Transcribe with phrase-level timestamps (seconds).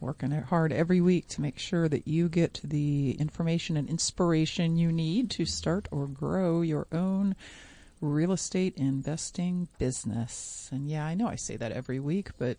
[0.00, 4.92] working hard every week to make sure that you get the information and inspiration you
[4.92, 7.34] need to start or grow your own
[8.00, 10.68] real estate investing business.
[10.72, 12.58] And yeah, I know I say that every week, but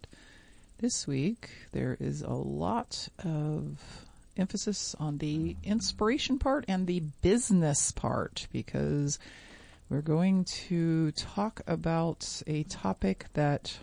[0.80, 3.80] this week there is a lot of
[4.38, 9.20] emphasis on the inspiration part and the business part because
[9.90, 13.78] we're going to talk about a topic that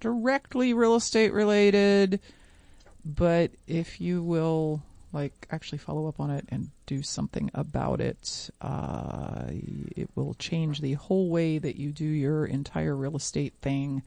[0.00, 2.20] directly real estate related,
[3.04, 8.50] but if you will like actually follow up on it and do something about it,
[8.60, 14.02] uh, it will change the whole way that you do your entire real estate thing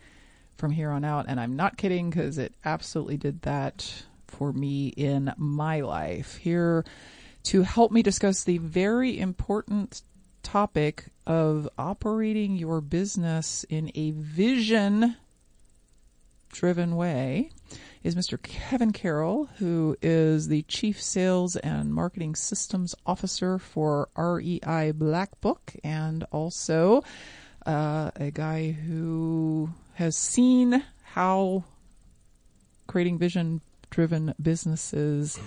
[0.57, 1.25] from here on out.
[1.27, 6.37] And I'm not kidding because it absolutely did that for me in my life.
[6.37, 6.85] Here
[7.43, 10.01] to help me discuss the very important
[10.41, 15.15] topic of operating your business in a vision
[16.53, 17.49] driven way
[18.03, 18.41] is Mr.
[18.41, 25.73] Kevin Carroll, who is the Chief Sales and Marketing Systems Officer for REI Black Book
[25.83, 27.03] and also
[27.65, 31.63] uh, a guy who has seen how
[32.87, 35.39] creating vision driven businesses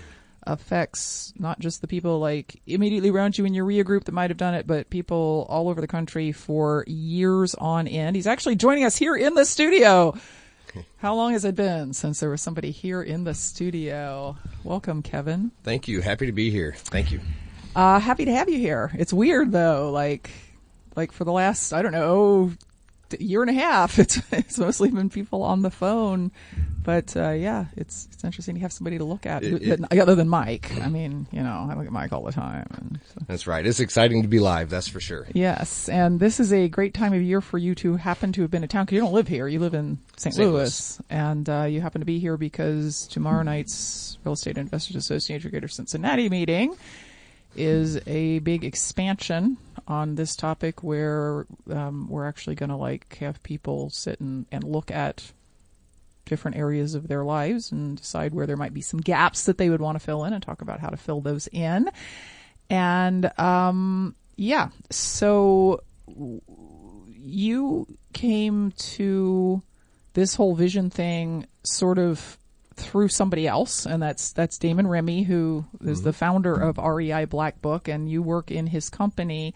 [0.44, 4.30] affects not just the people like immediately around you in your REIA group that might
[4.30, 8.16] have done it, but people all over the country for years on end.
[8.16, 10.14] He's actually joining us here in the studio.
[10.98, 14.36] How long has it been since there was somebody here in the studio?
[14.64, 15.52] Welcome, Kevin.
[15.62, 16.00] Thank you.
[16.00, 16.74] Happy to be here.
[16.76, 17.20] Thank you.
[17.74, 18.90] Uh, happy to have you here.
[18.94, 20.30] It's weird though, like,
[20.96, 22.52] like for the last, I don't know,
[23.18, 26.30] year and a half, it's, it's mostly been people on the phone
[26.86, 30.14] but uh, yeah, it's it's interesting to have somebody to look at it, it, other
[30.14, 30.70] than Mike.
[30.80, 33.00] I mean, you know, I look at Mike all the time.
[33.12, 33.22] So.
[33.26, 33.66] That's right.
[33.66, 34.70] It's exciting to be live.
[34.70, 35.26] That's for sure.
[35.34, 38.52] Yes, and this is a great time of year for you to happen to have
[38.52, 39.48] been in town because you don't live here.
[39.48, 40.38] You live in St.
[40.38, 44.94] Louis, Louis, and uh, you happen to be here because tomorrow night's Real Estate Investors
[44.94, 46.76] Association Greater Cincinnati meeting
[47.56, 49.56] is a big expansion
[49.86, 54.64] on this topic where um, we're actually going to like have people sit and, and
[54.64, 55.32] look at
[56.24, 59.70] different areas of their lives and decide where there might be some gaps that they
[59.70, 61.88] would want to fill in and talk about how to fill those in.
[62.68, 65.82] And, um, yeah, so
[67.26, 69.62] you came to
[70.14, 72.38] this whole vision thing sort of
[72.76, 76.04] through somebody else, and that's that's Damon Remy, who is mm-hmm.
[76.04, 79.54] the founder of REI Black Book, and you work in his company.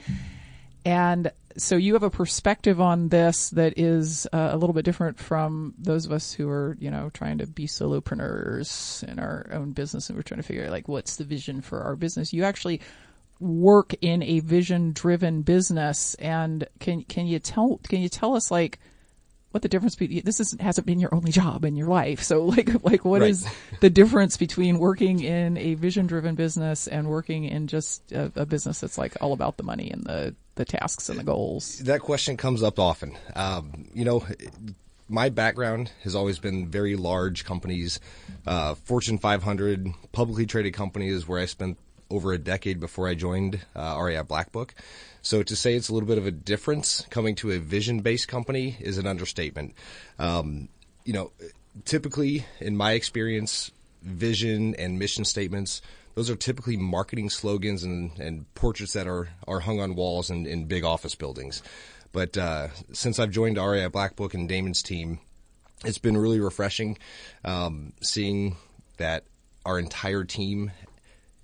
[0.84, 5.18] And so you have a perspective on this that is uh, a little bit different
[5.18, 9.72] from those of us who are, you know, trying to be solopreneurs in our own
[9.72, 12.32] business and we're trying to figure out like what's the vision for our business.
[12.32, 12.80] You actually
[13.40, 18.50] work in a vision driven business and can can you tell can you tell us
[18.50, 18.78] like
[19.50, 22.22] what the difference between this is, hasn't been your only job in your life.
[22.22, 23.30] So like like what right.
[23.30, 23.46] is
[23.80, 28.46] the difference between working in a vision driven business and working in just a, a,
[28.46, 31.78] business that's like all about the money and the the tasks and the goals?
[31.80, 33.16] That question comes up often.
[33.34, 34.24] Um, you know,
[35.08, 37.98] my background has always been very large companies,
[38.46, 41.78] uh, Fortune 500 publicly traded companies where I spent
[42.10, 44.74] over a decade before I joined uh, REI Black Book.
[45.22, 48.28] So to say it's a little bit of a difference coming to a vision based
[48.28, 49.74] company is an understatement.
[50.18, 50.68] Um,
[51.04, 51.32] you know,
[51.84, 53.70] typically in my experience,
[54.02, 55.82] vision and mission statements,
[56.14, 60.46] those are typically marketing slogans and, and portraits that are, are hung on walls in,
[60.46, 61.62] in big office buildings.
[62.12, 65.20] But uh, since I've joined REI Black Book and Damon's team,
[65.84, 66.98] it's been really refreshing
[67.44, 68.56] um, seeing
[68.96, 69.24] that
[69.64, 70.72] our entire team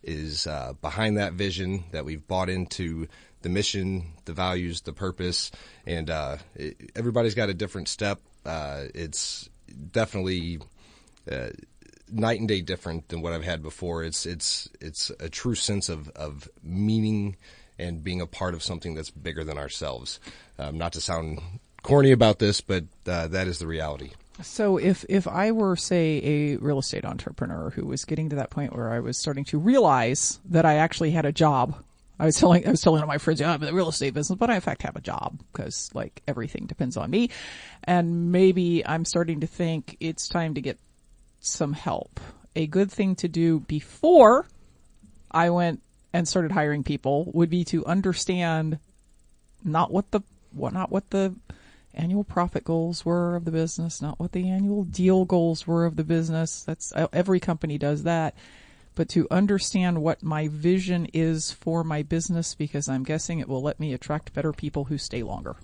[0.02, 3.08] is uh, behind that vision, that we've bought into
[3.46, 3.86] the mission,
[4.24, 5.52] the values, the purpose,
[5.86, 9.50] and uh, it, everybody's got a different step Uh, it's
[9.92, 10.58] definitely
[11.30, 11.48] uh,
[12.10, 14.04] night and day different than what I've had before.
[14.04, 17.36] It's it's it's a true sense of of meaning
[17.78, 20.20] and being a part of something that's bigger than ourselves.
[20.58, 21.40] Um, not to sound
[21.82, 24.10] corny about this, but uh, that is the reality.
[24.42, 28.50] So if if I were say a real estate entrepreneur who was getting to that
[28.50, 31.74] point where I was starting to realize that I actually had a job.
[32.18, 34.38] I was telling I was telling my friends, yeah, I'm in the real estate business,
[34.38, 37.30] but I in fact have a job because like everything depends on me.
[37.84, 40.78] And maybe I'm starting to think it's time to get
[41.40, 42.20] some help.
[42.54, 44.46] A good thing to do before
[45.30, 45.82] I went
[46.12, 48.78] and started hiring people would be to understand
[49.62, 50.20] not what the
[50.52, 51.34] what not what the
[51.92, 55.96] annual profit goals were of the business, not what the annual deal goals were of
[55.96, 56.62] the business.
[56.62, 58.34] That's uh, every company does that.
[58.96, 63.62] But to understand what my vision is for my business because I'm guessing it will
[63.62, 65.54] let me attract better people who stay longer.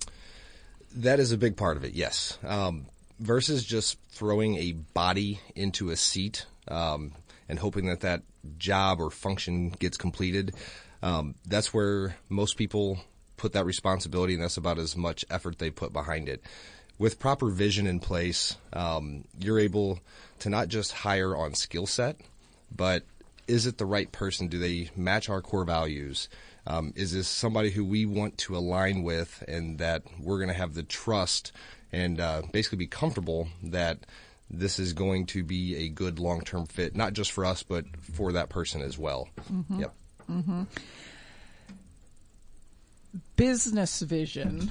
[0.94, 2.38] That is a big part of it, yes.
[2.44, 2.86] Um,
[3.18, 7.12] versus just throwing a body into a seat um,
[7.48, 8.22] and hoping that that
[8.58, 10.54] job or function gets completed.
[11.02, 13.00] Um, that's where most people
[13.36, 16.42] put that responsibility, and that's about as much effort they put behind it.
[16.98, 19.98] With proper vision in place, um, you're able
[20.40, 22.20] to not just hire on skill set,
[22.74, 23.02] but
[23.46, 24.48] is it the right person?
[24.48, 26.28] Do they match our core values?
[26.66, 30.54] Um, is this somebody who we want to align with and that we're going to
[30.54, 31.52] have the trust
[31.90, 33.98] and uh, basically be comfortable that
[34.48, 37.84] this is going to be a good long term fit, not just for us, but
[38.00, 39.28] for that person as well.
[39.50, 39.80] Mm-hmm.
[39.80, 39.94] Yep.
[40.30, 40.62] Mm-hmm.
[43.36, 44.70] Business vision,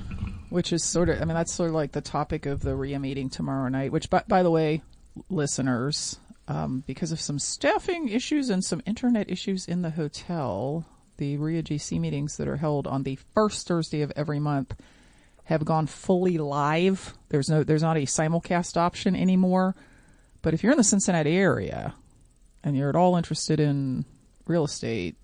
[0.50, 3.00] which is sort of, I mean, that's sort of like the topic of the REIA
[3.00, 4.82] meeting tomorrow night, which, by, by the way,
[5.30, 10.86] listeners, um, because of some staffing issues and some internet issues in the hotel,
[11.18, 14.76] the REIA GC meetings that are held on the first Thursday of every month
[15.46, 17.14] have gone fully live.
[17.30, 19.76] There's no, there's not a simulcast option anymore.
[20.42, 21.94] But if you're in the Cincinnati area
[22.64, 24.06] and you're at all interested in
[24.48, 25.16] real estate,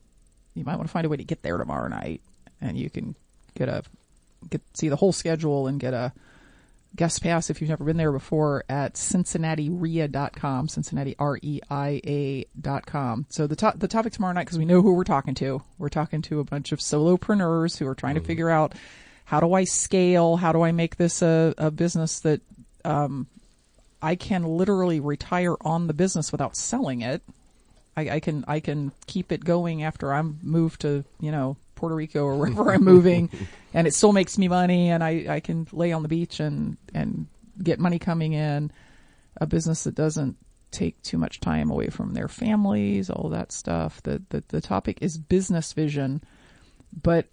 [0.54, 2.22] you might want to find a way to get there tomorrow night,
[2.62, 3.16] and you can
[3.56, 3.84] get a
[4.50, 6.14] get see the whole schedule and get a
[6.98, 11.66] guest pass if you've never been there before at cincinnatirea.com, Cincinnati R-E-I-A.com.
[13.30, 15.90] So the to- the topic tomorrow night, because we know who we're talking to, we're
[15.90, 18.28] talking to a bunch of solopreneurs who are trying to mm-hmm.
[18.28, 18.74] figure out
[19.26, 20.38] how do I scale?
[20.38, 22.42] How do I make this a, a business that
[22.84, 23.28] um,
[24.02, 27.22] I can literally retire on the business without selling it?
[27.96, 31.96] I, I, can I can keep it going after I'm moved to you know Puerto
[31.96, 33.30] Rico or wherever I'm moving,
[33.74, 36.78] and it still makes me money, and I, I can lay on the beach and
[36.94, 37.28] and
[37.62, 38.72] get money coming in.
[39.40, 40.36] A business that doesn't
[40.72, 44.02] take too much time away from their families, all that stuff.
[44.04, 46.22] The the, the topic is business vision,
[47.02, 47.28] but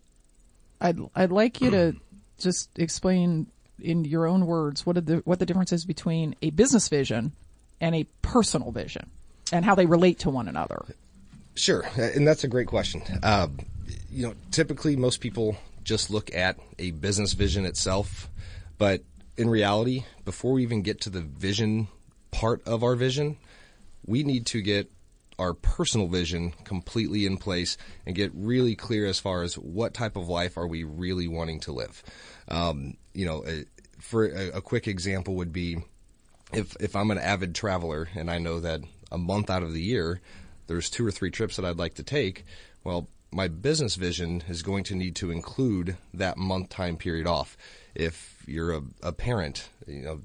[0.80, 1.96] I'd I'd like you to
[2.38, 3.46] just explain
[3.80, 7.32] in your own words what the what the difference is between a business vision
[7.80, 9.10] and a personal vision,
[9.52, 10.84] and how they relate to one another.
[11.54, 13.02] Sure, and that's a great question.
[13.22, 13.48] Uh,
[14.10, 18.30] you know, typically most people just look at a business vision itself,
[18.78, 19.02] but
[19.36, 21.88] in reality, before we even get to the vision
[22.30, 23.36] part of our vision,
[24.06, 24.90] we need to get
[25.38, 27.76] our personal vision completely in place
[28.06, 31.60] and get really clear as far as what type of life are we really wanting
[31.60, 32.02] to live.
[32.48, 33.44] Um, you know,
[33.98, 35.78] for a, a, quick example would be
[36.52, 39.82] if if I'm an avid traveler and I know that a month out of the
[39.82, 40.20] year
[40.66, 42.44] there's two or three trips that I'd like to take.
[42.84, 47.56] Well, my business vision is going to need to include that month time period off.
[47.92, 50.20] If you're a, a parent, you know,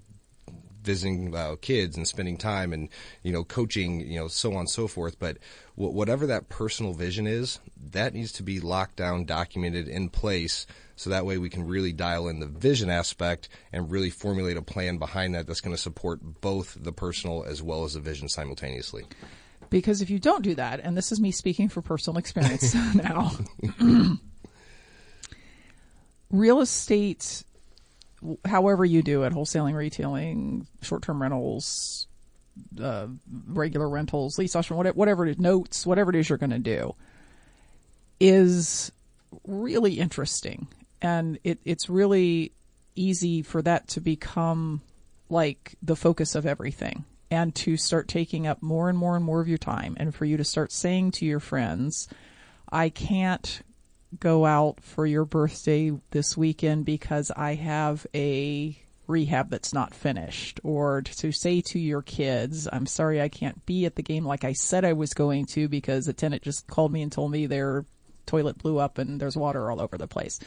[0.84, 2.88] visiting uh, kids and spending time and
[3.22, 5.38] you know coaching you know so on and so forth but
[5.76, 7.60] whatever that personal vision is
[7.92, 11.92] that needs to be locked down documented in place so that way we can really
[11.92, 15.82] dial in the vision aspect and really formulate a plan behind that that's going to
[15.82, 19.06] support both the personal as well as the vision simultaneously
[19.70, 23.32] because if you don't do that and this is me speaking for personal experience now
[26.32, 27.44] real estate
[28.46, 32.08] however you do it, wholesaling, retailing, short-term rentals,
[32.82, 33.08] uh,
[33.48, 36.60] regular rentals, lease option, whatever, whatever it is, notes, whatever it is you're going to
[36.60, 36.94] do,
[38.20, 38.92] is
[39.46, 40.68] really interesting,
[41.02, 42.52] and it, it's really
[42.96, 44.82] easy for that to become
[45.30, 49.42] like the focus of everything and to start taking up more and more and more
[49.42, 52.08] of your time and for you to start saying to your friends,
[52.72, 53.62] I can't
[54.20, 60.60] go out for your birthday this weekend because I have a rehab that's not finished
[60.64, 64.44] or to say to your kids, I'm sorry I can't be at the game like
[64.44, 67.46] I said I was going to because the tenant just called me and told me
[67.46, 67.86] their
[68.26, 70.40] toilet blew up and there's water all over the place.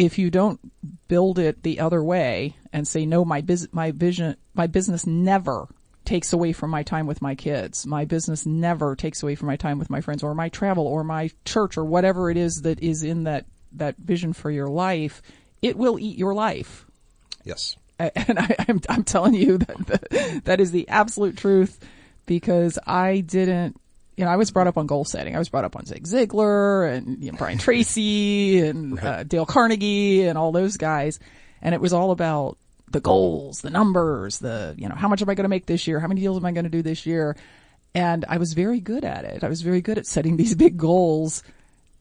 [0.00, 0.60] If you don't
[1.08, 5.68] build it the other way and say no my biz- my vision my business never
[6.04, 7.86] takes away from my time with my kids.
[7.86, 11.04] My business never takes away from my time with my friends or my travel or
[11.04, 15.22] my church or whatever it is that is in that that vision for your life.
[15.62, 16.86] It will eat your life.
[17.44, 17.76] Yes.
[17.98, 21.78] and I, I'm, I'm telling you that the, that is the absolute truth
[22.26, 23.78] because I didn't,
[24.20, 25.34] you know, I was brought up on goal setting.
[25.34, 29.46] I was brought up on Zig Ziglar and you know, Brian Tracy and uh, Dale
[29.46, 31.18] Carnegie and all those guys.
[31.62, 32.58] And it was all about
[32.90, 35.86] the goals, the numbers, the, you know, how much am I going to make this
[35.86, 36.00] year?
[36.00, 37.34] How many deals am I going to do this year?
[37.94, 39.42] And I was very good at it.
[39.42, 41.42] I was very good at setting these big goals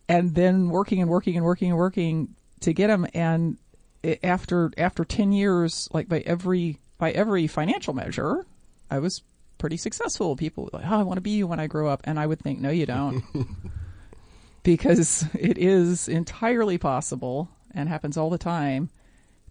[0.09, 3.07] and then working and working and working and working to get them.
[3.13, 3.57] And
[4.03, 8.45] it, after after 10 years like by every by every financial measure
[8.89, 9.21] i was
[9.59, 12.19] pretty successful people like oh i want to be you when i grow up and
[12.19, 13.23] i would think no you don't
[14.63, 18.89] because it is entirely possible and happens all the time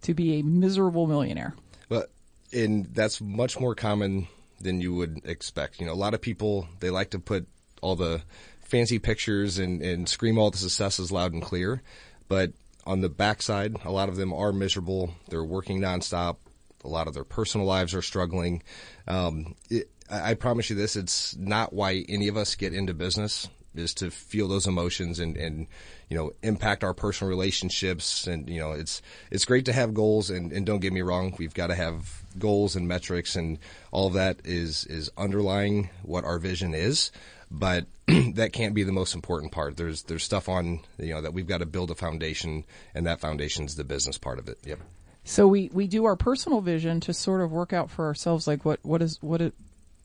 [0.01, 1.53] to be a miserable millionaire
[1.87, 2.11] But
[2.51, 4.27] and that's much more common
[4.61, 5.79] than you would expect.
[5.79, 7.47] You know, a lot of people they like to put
[7.81, 8.21] all the
[8.61, 11.81] fancy pictures and, and scream all the successes loud and clear,
[12.27, 12.51] but
[12.85, 15.13] on the backside, a lot of them are miserable.
[15.29, 16.37] They're working nonstop.
[16.83, 18.63] A lot of their personal lives are struggling.
[19.07, 23.47] Um, it, I promise you this: it's not why any of us get into business
[23.75, 25.67] is to feel those emotions and, and
[26.09, 28.27] you know impact our personal relationships.
[28.27, 29.01] And you know it's
[29.31, 32.23] it's great to have goals and, and don't get me wrong we've got to have
[32.37, 33.57] goals and metrics and
[33.91, 37.11] all of that is is underlying what our vision is.
[37.51, 39.77] But that can't be the most important part.
[39.77, 43.19] There's there's stuff on you know that we've got to build a foundation and that
[43.19, 44.59] foundation's the business part of it.
[44.65, 44.79] Yep.
[45.23, 48.65] So we we do our personal vision to sort of work out for ourselves like
[48.65, 49.53] what what is what it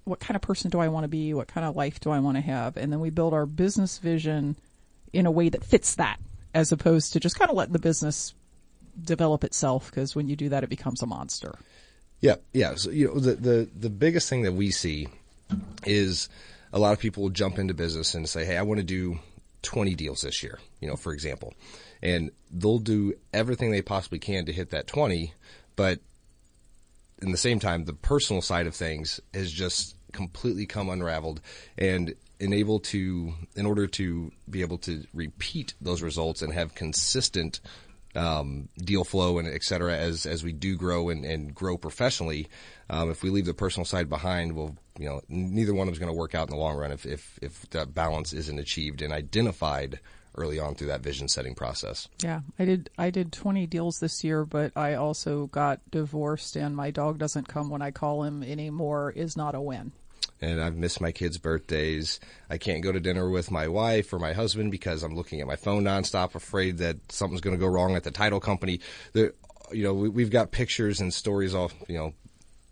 [0.04, 1.34] what kind of person do I want to be?
[1.34, 2.76] What kind of life do I want to have?
[2.76, 4.56] And then we build our business vision
[5.12, 6.18] in a way that fits that
[6.52, 8.34] as opposed to just kind of letting the business
[9.02, 11.58] develop itself because when you do that it becomes a monster.
[12.20, 12.74] Yeah, yeah.
[12.76, 15.08] So you know, the the the biggest thing that we see
[15.84, 16.28] is
[16.72, 19.18] a lot of people will jump into business and say, "Hey, I want to do
[19.62, 21.52] 20 deals this year." You know, for example,
[22.02, 25.34] and they'll do everything they possibly can to hit that 20,
[25.76, 26.00] but
[27.22, 31.40] in the same time, the personal side of things has just completely come unraveled
[31.76, 37.60] and enable to in order to be able to repeat those results and have consistent
[38.14, 42.48] um, deal flow and et cetera as as we do grow and, and grow professionally.
[42.88, 45.94] Um, if we leave the personal side behind, well, you know, neither one of them
[45.94, 48.58] is going to work out in the long run if if if that balance isn't
[48.58, 49.98] achieved and identified
[50.36, 52.08] early on through that vision setting process.
[52.22, 52.90] Yeah, I did.
[52.98, 57.48] I did 20 deals this year, but I also got divorced, and my dog doesn't
[57.48, 59.12] come when I call him anymore.
[59.14, 59.92] Is not a win.
[60.40, 62.20] and I've missed my kids' birthdays.
[62.50, 65.46] I can't go to dinner with my wife or my husband because I'm looking at
[65.46, 68.80] my phone nonstop, afraid that something's going to go wrong at the title company.
[69.12, 69.32] The,
[69.72, 72.12] you know, we, we've got pictures and stories all, you know,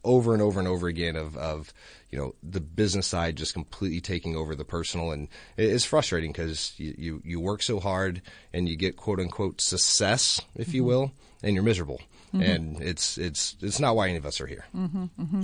[0.05, 1.73] over and over and over again of, of,
[2.11, 5.13] you know, the business side just completely taking over the personal.
[5.13, 9.61] And it's frustrating because you, you, you work so hard and you get quote unquote
[9.61, 10.89] success, if you mm-hmm.
[10.89, 12.01] will, and you're miserable.
[12.35, 12.43] Mm-hmm.
[12.43, 14.65] And it's, it's, it's not why any of us are here.
[14.75, 15.43] Mm-hmm.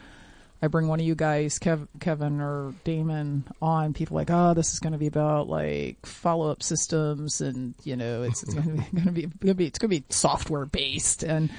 [0.63, 3.93] I bring one of you guys, Kev, Kevin or Damon, on.
[3.93, 7.75] People are like, oh, this is going to be about like follow up systems, and
[7.83, 10.65] you know, it's, it's going to be going to be it's going to be software
[10.65, 11.51] based, and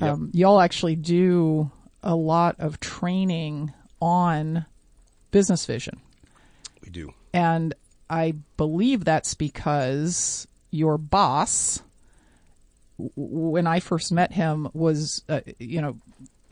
[0.00, 1.70] um, y'all actually do
[2.02, 4.66] a lot of training on
[5.34, 6.00] business vision,
[6.82, 7.12] We do.
[7.34, 7.74] and
[8.08, 11.82] I believe that's because your boss,
[13.16, 15.98] when I first met him, was uh, you know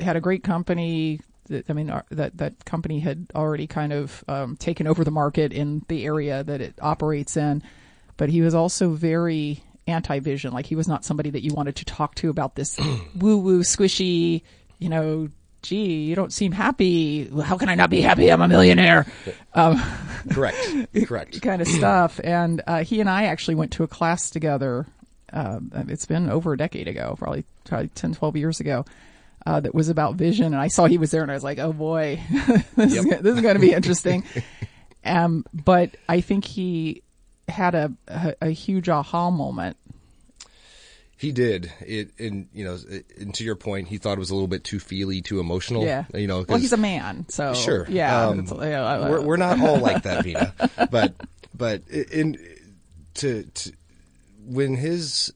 [0.01, 1.21] had a great company.
[1.49, 5.11] That, I mean, uh, that that company had already kind of um, taken over the
[5.11, 7.63] market in the area that it operates in,
[8.17, 10.53] but he was also very anti-vision.
[10.53, 12.79] Like he was not somebody that you wanted to talk to about this
[13.17, 14.43] woo-woo squishy,
[14.79, 15.29] you know,
[15.63, 17.29] gee, you don't seem happy.
[17.41, 18.31] How can I not be happy?
[18.31, 19.07] I'm a millionaire.
[19.55, 19.83] Um,
[20.31, 20.59] correct.
[21.07, 21.41] Correct.
[21.43, 22.21] kind of stuff.
[22.23, 24.87] And uh, he and I actually went to a class together.
[25.33, 28.85] Uh, it's been over a decade ago, probably, probably 10, 12 years ago.
[29.45, 31.59] Uh, that was about vision, and I saw he was there, and I was like,
[31.59, 32.21] "Oh boy,
[32.77, 33.05] this, yep.
[33.05, 34.23] is, this is going to be interesting."
[35.05, 37.03] um, but I think he
[37.49, 39.77] had a, a, a huge aha moment
[41.23, 42.77] he did it, and you know,
[43.17, 45.85] and to your point, he thought it was a little bit too feely, too emotional.
[45.85, 47.87] Yeah, you know, well, he's a man, so sure.
[47.89, 50.53] Yeah, um, we're, we're not all like that, Vena.
[50.91, 51.15] but
[51.55, 52.37] but in
[53.15, 53.73] to, to
[54.45, 55.33] when his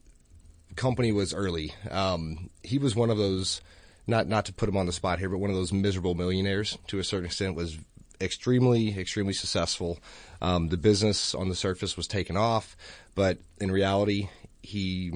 [0.75, 3.61] company was early, um, he was one of those.
[4.07, 6.77] Not not to put him on the spot here, but one of those miserable millionaires
[6.87, 7.77] to a certain extent was
[8.19, 9.99] extremely extremely successful.
[10.41, 12.75] Um, the business on the surface was taken off,
[13.15, 14.27] but in reality,
[14.61, 15.13] he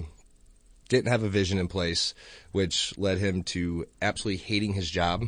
[0.92, 2.14] didn't have a vision in place,
[2.52, 5.24] which led him to absolutely hating his job,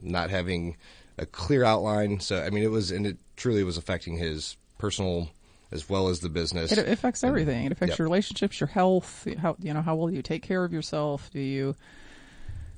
[0.00, 0.76] not having
[1.18, 2.20] a clear outline.
[2.20, 5.28] So, I mean, it was, and it truly was affecting his personal
[5.72, 6.70] as well as the business.
[6.70, 7.66] It affects everything.
[7.66, 7.98] It affects yep.
[7.98, 9.26] your relationships, your health.
[9.38, 11.30] How you know how well you take care of yourself.
[11.30, 11.74] Do you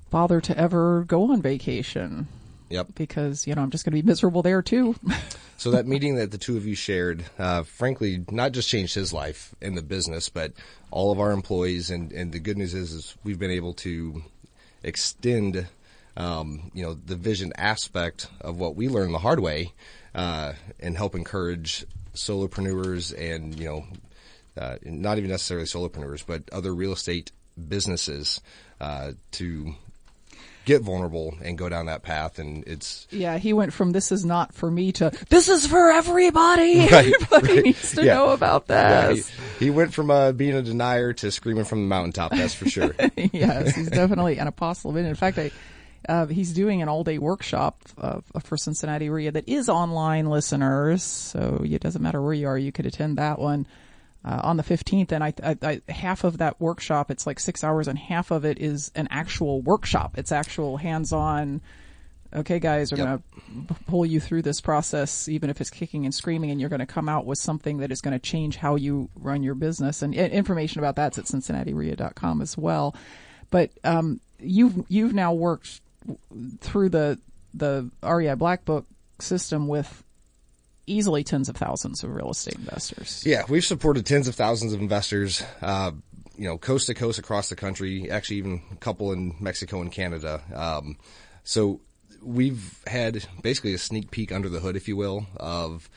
[0.09, 2.27] bother to ever go on vacation?
[2.71, 2.89] Yep.
[2.95, 4.97] Because you know I'm just going to be miserable there too.
[5.57, 9.13] so that meeting that the two of you shared, uh, frankly, not just changed his
[9.13, 10.53] life in the business, but
[10.91, 11.91] all of our employees.
[11.91, 14.23] And, and the good news is, is we've been able to
[14.83, 15.67] extend,
[16.17, 19.73] um, you know, the vision aspect of what we learned the hard way,
[20.15, 23.87] uh, and help encourage solopreneurs and, you know,
[24.61, 27.31] uh, not even necessarily solopreneurs, but other real estate
[27.69, 28.41] businesses,
[28.81, 29.75] uh, to
[30.71, 32.39] get vulnerable and go down that path.
[32.39, 35.91] And it's yeah, he went from this is not for me to this is for
[35.91, 36.61] everybody.
[36.91, 37.65] Right, everybody right.
[37.65, 38.15] needs to yeah.
[38.15, 39.17] know about that.
[39.17, 39.23] Yeah,
[39.59, 42.33] he, he, went from uh, being a denier to screaming from the mountaintop.
[42.33, 42.95] That's for sure.
[43.33, 45.05] yes, he's definitely an apostle of it.
[45.05, 45.51] In fact, I.
[46.09, 51.03] Uh, he's doing an all-day workshop uh, for Cincinnati area that is online, listeners.
[51.03, 53.67] So it doesn't matter where you are; you could attend that one
[54.25, 57.65] uh, on the 15th and I, I, I, half of that workshop it's like six
[57.65, 60.19] hours and half of it is an actual workshop.
[60.19, 61.61] It's actual hands-on
[62.33, 63.07] okay guys we're yep.
[63.07, 66.71] going to pull you through this process even if it's kicking and screaming and you're
[66.71, 69.55] going to come out with something that is going to change how you run your
[69.57, 70.03] business.
[70.03, 72.95] And information about that's at cincinnatirea.com as well.
[73.51, 75.81] But um, you've you've now worked
[76.61, 77.19] through the
[77.53, 78.87] the REI Black Book
[79.19, 80.05] system with
[80.91, 83.23] easily tens of thousands of real estate investors.
[83.25, 85.93] Yeah, we've supported tens of thousands of investors, uh,
[86.37, 89.93] you know, coast to coast across the country, actually even a couple in Mexico and
[89.93, 90.43] Canada.
[90.55, 90.97] Um,
[91.45, 91.81] so
[92.23, 95.89] we've had basically a sneak peek under the hood, if you will, of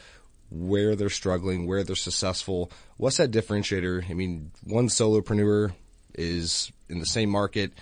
[0.50, 2.72] where they're struggling, where they're successful.
[2.98, 4.10] What's that differentiator?
[4.10, 5.74] I mean, one solopreneur
[6.14, 7.74] is in the same market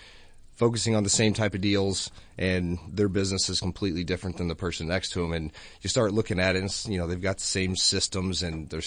[0.55, 4.55] focusing on the same type of deals and their business is completely different than the
[4.55, 5.33] person next to them.
[5.33, 8.69] And you start looking at it and, you know, they've got the same systems and
[8.69, 8.81] they're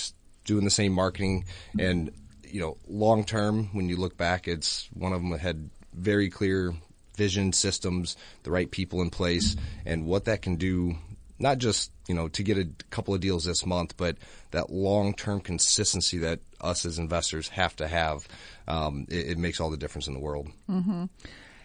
[0.45, 1.45] doing the same marketing.
[1.79, 2.11] And,
[2.47, 6.75] you know, long term, when you look back, it's one of them had very clear
[7.17, 10.97] vision systems, the right people in place and what that can do
[11.39, 14.17] not just you know to get a couple of deals this month, but
[14.53, 18.27] that long term consistency that us as investors have to have.
[18.67, 20.49] Um, it, it, makes all the difference in the world.
[20.71, 21.05] Mm-hmm.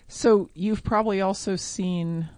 [0.10, 2.30] So you've probably also seen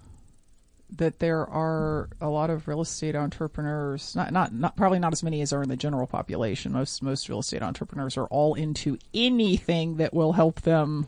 [0.97, 5.23] that there are a lot of real estate entrepreneurs, not, not, not, probably not as
[5.23, 6.73] many as are in the general population.
[6.73, 11.07] Most, most real estate entrepreneurs are all into anything that will help them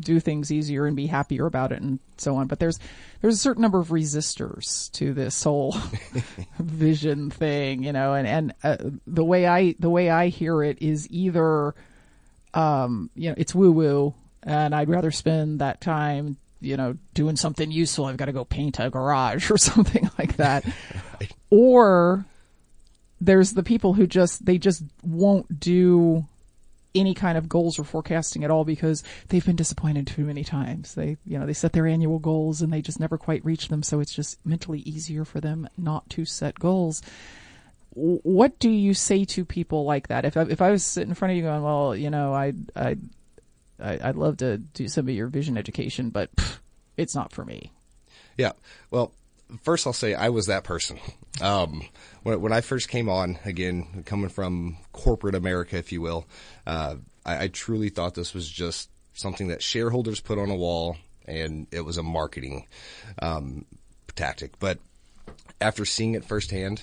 [0.00, 2.48] do things easier and be happier about it and so on.
[2.48, 2.80] But there's,
[3.20, 5.76] there's a certain number of resistors to this whole
[6.58, 10.82] vision thing, you know, and, and, uh, the way I, the way I hear it
[10.82, 11.72] is either,
[12.52, 17.36] um, you know, it's woo woo and I'd rather spend that time, you know, doing
[17.36, 18.06] something useful.
[18.06, 20.64] I've got to go paint a garage or something like that.
[21.20, 21.32] right.
[21.50, 22.24] Or
[23.20, 26.26] there's the people who just, they just won't do
[26.94, 30.94] any kind of goals or forecasting at all because they've been disappointed too many times.
[30.94, 33.82] They, you know, they set their annual goals and they just never quite reach them.
[33.82, 37.02] So it's just mentally easier for them not to set goals.
[37.92, 40.24] What do you say to people like that?
[40.24, 42.52] If I, if I was sitting in front of you going, well, you know, I,
[42.74, 42.96] I,
[43.80, 46.58] I, would love to do some of your vision education, but pff,
[46.96, 47.72] it's not for me.
[48.36, 48.52] Yeah.
[48.90, 49.12] Well,
[49.62, 50.98] first I'll say I was that person.
[51.40, 51.82] Um,
[52.22, 56.26] when, when I first came on, again, coming from corporate America, if you will,
[56.66, 60.96] uh, I, I truly thought this was just something that shareholders put on a wall
[61.26, 62.66] and it was a marketing,
[63.20, 63.64] um,
[64.16, 64.58] tactic.
[64.58, 64.78] But
[65.60, 66.82] after seeing it firsthand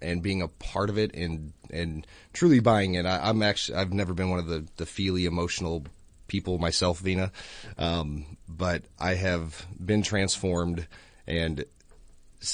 [0.00, 3.92] and being a part of it and, and truly buying it, I, am actually, I've
[3.92, 5.84] never been one of the, the feely emotional
[6.28, 7.32] people myself, Vena.
[7.76, 10.86] Um, but I have been transformed
[11.26, 11.64] and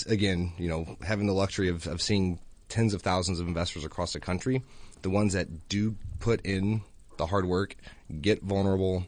[0.08, 4.12] again, you know, having the luxury of, of seeing tens of thousands of investors across
[4.12, 4.62] the country,
[5.02, 6.82] the ones that do put in
[7.16, 7.76] the hard work,
[8.20, 9.06] get vulnerable,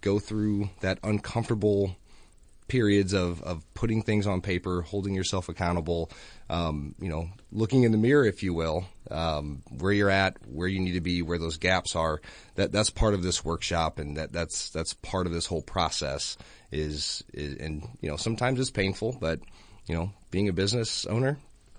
[0.00, 1.96] go through that uncomfortable
[2.68, 6.10] periods of, of putting things on paper, holding yourself accountable,
[6.48, 10.68] um, you know, looking in the mirror, if you will, um, where you're at, where
[10.68, 12.20] you need to be, where those gaps are.
[12.54, 16.36] That that's part of this workshop, and that that's that's part of this whole process.
[16.70, 19.40] Is, is and you know sometimes it's painful, but
[19.86, 21.38] you know, being a business owner,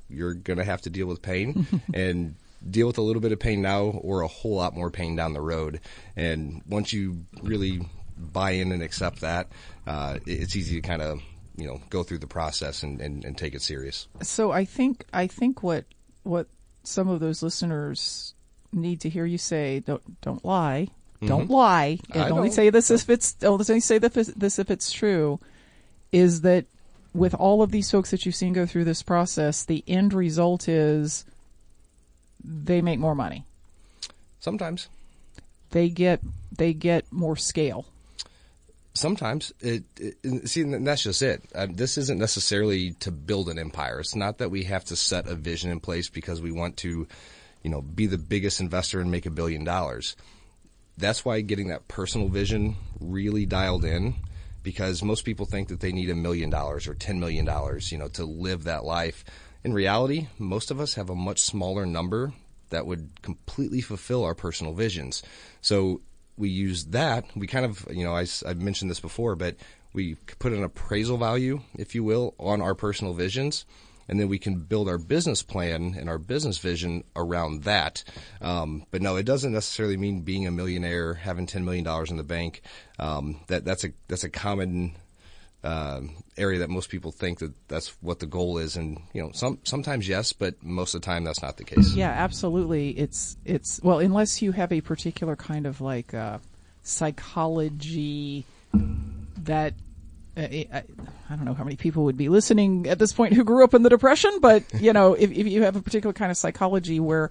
[0.10, 2.36] you're going to have to deal with pain and
[2.70, 5.34] deal with a little bit of pain now or a whole lot more pain down
[5.34, 5.80] the road.
[6.16, 7.82] And once you really
[8.18, 9.52] buy in and accept that,
[9.88, 11.22] uh, it's easy to kind of,
[11.56, 14.08] you know, go through the process and, and, and take it serious.
[14.22, 15.86] So I think, I think what,
[16.24, 16.48] what
[16.84, 18.34] some of those listeners
[18.72, 20.88] need to hear you say, don't, don't lie.
[21.18, 21.28] Mm-hmm.
[21.28, 22.00] Don't lie.
[22.14, 25.40] And only say this if it's, only say this if it's true
[26.12, 26.66] is that
[27.14, 30.68] with all of these folks that you've seen go through this process, the end result
[30.68, 31.26] is
[32.44, 33.46] they make more money.
[34.40, 34.90] Sometimes
[35.72, 36.20] they get
[36.58, 37.86] they get more scale.
[38.96, 41.44] Sometimes it, it see that's just it.
[41.56, 44.00] Uh, this isn't necessarily to build an empire.
[44.00, 47.08] It's not that we have to set a vision in place because we want to,
[47.64, 50.16] you know, be the biggest investor and make a billion dollars.
[50.96, 54.16] That's why getting that personal vision really dialed in
[54.64, 57.48] because most people think that they need a million dollars or $10 million,
[57.90, 59.26] you know, to live that life.
[59.64, 62.34] In reality, most of us have a much smaller number
[62.70, 65.22] that would completely fulfill our personal visions.
[65.62, 66.02] So
[66.38, 67.26] we use that.
[67.36, 69.56] We kind of, you know, I, have mentioned this before, but
[69.94, 73.66] we put an appraisal value, if you will, on our personal visions
[74.08, 78.04] and then we can build our business plan and our business vision around that.
[78.42, 82.18] Um, but no, it doesn't necessarily mean being a millionaire, having ten million dollars in
[82.18, 82.62] the bank.
[83.00, 84.96] Um, that that's a that's a common
[85.64, 86.02] uh,
[86.38, 89.60] area that most people think that that's what the goal is, and you know, some
[89.64, 91.94] sometimes yes, but most of the time that's not the case.
[91.94, 92.90] Yeah, absolutely.
[92.90, 96.40] It's it's well, unless you have a particular kind of like uh,
[96.84, 98.46] psychology
[99.44, 99.74] that
[100.36, 100.84] uh, I,
[101.30, 103.74] I, don't know how many people would be listening at this point who grew up
[103.74, 107.00] in the depression, but you know, if, if you have a particular kind of psychology
[107.00, 107.30] where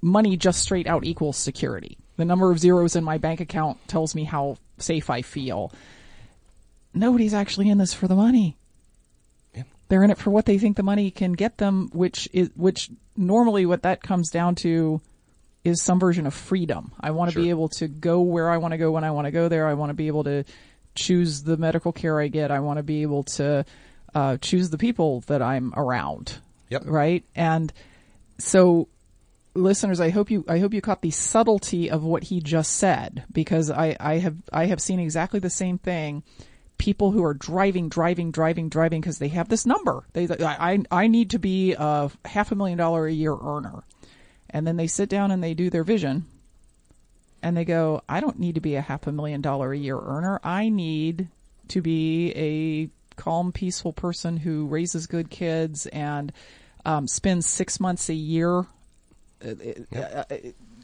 [0.00, 4.14] money just straight out equals security, the number of zeros in my bank account tells
[4.14, 5.72] me how safe I feel.
[6.96, 8.56] Nobody's actually in this for the money.
[9.54, 9.64] Yeah.
[9.88, 12.90] They're in it for what they think the money can get them, which is, which
[13.16, 15.00] normally what that comes down to
[15.62, 16.92] is some version of freedom.
[17.00, 17.42] I want to sure.
[17.42, 19.66] be able to go where I want to go when I want to go there.
[19.66, 20.44] I want to be able to
[20.94, 22.50] choose the medical care I get.
[22.50, 23.64] I want to be able to
[24.14, 26.38] uh, choose the people that I'm around.
[26.70, 26.82] Yep.
[26.86, 27.24] Right.
[27.34, 27.72] And
[28.38, 28.88] so,
[29.54, 33.24] listeners, I hope you I hope you caught the subtlety of what he just said
[33.30, 36.22] because I I have I have seen exactly the same thing.
[36.78, 40.04] People who are driving, driving, driving, driving because they have this number.
[40.12, 43.82] They I I need to be a half a million dollar a year earner,
[44.50, 46.26] and then they sit down and they do their vision
[47.42, 49.98] and they go, I don't need to be a half a million dollar a year
[49.98, 50.40] earner.
[50.42, 51.28] I need
[51.68, 56.32] to be a calm, peaceful person who raises good kids and
[56.84, 58.66] um, spends six months a year
[59.44, 59.54] uh,
[59.96, 60.24] uh,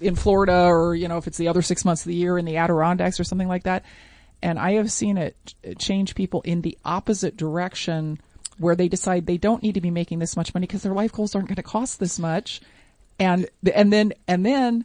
[0.00, 2.44] in Florida, or you know, if it's the other six months of the year in
[2.44, 3.84] the Adirondacks or something like that.
[4.42, 8.20] And I have seen it change people in the opposite direction,
[8.58, 11.12] where they decide they don't need to be making this much money because their life
[11.12, 12.60] goals aren't going to cost this much,
[13.18, 14.84] and and then and then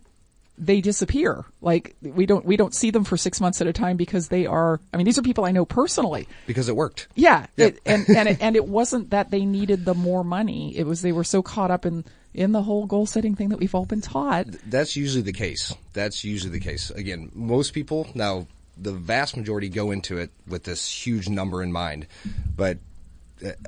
[0.58, 1.46] they disappear.
[1.62, 4.46] Like we don't we don't see them for six months at a time because they
[4.46, 4.80] are.
[4.94, 7.08] I mean, these are people I know personally because it worked.
[7.16, 10.76] Yeah, It, and and it, and it wasn't that they needed the more money.
[10.76, 13.60] It was they were so caught up in in the whole goal setting thing that
[13.60, 14.48] we've all been taught.
[14.66, 15.74] That's usually the case.
[15.94, 16.90] That's usually the case.
[16.92, 18.48] Again, most people now
[18.80, 22.08] the vast majority go into it with this huge number in mind,
[22.56, 22.78] but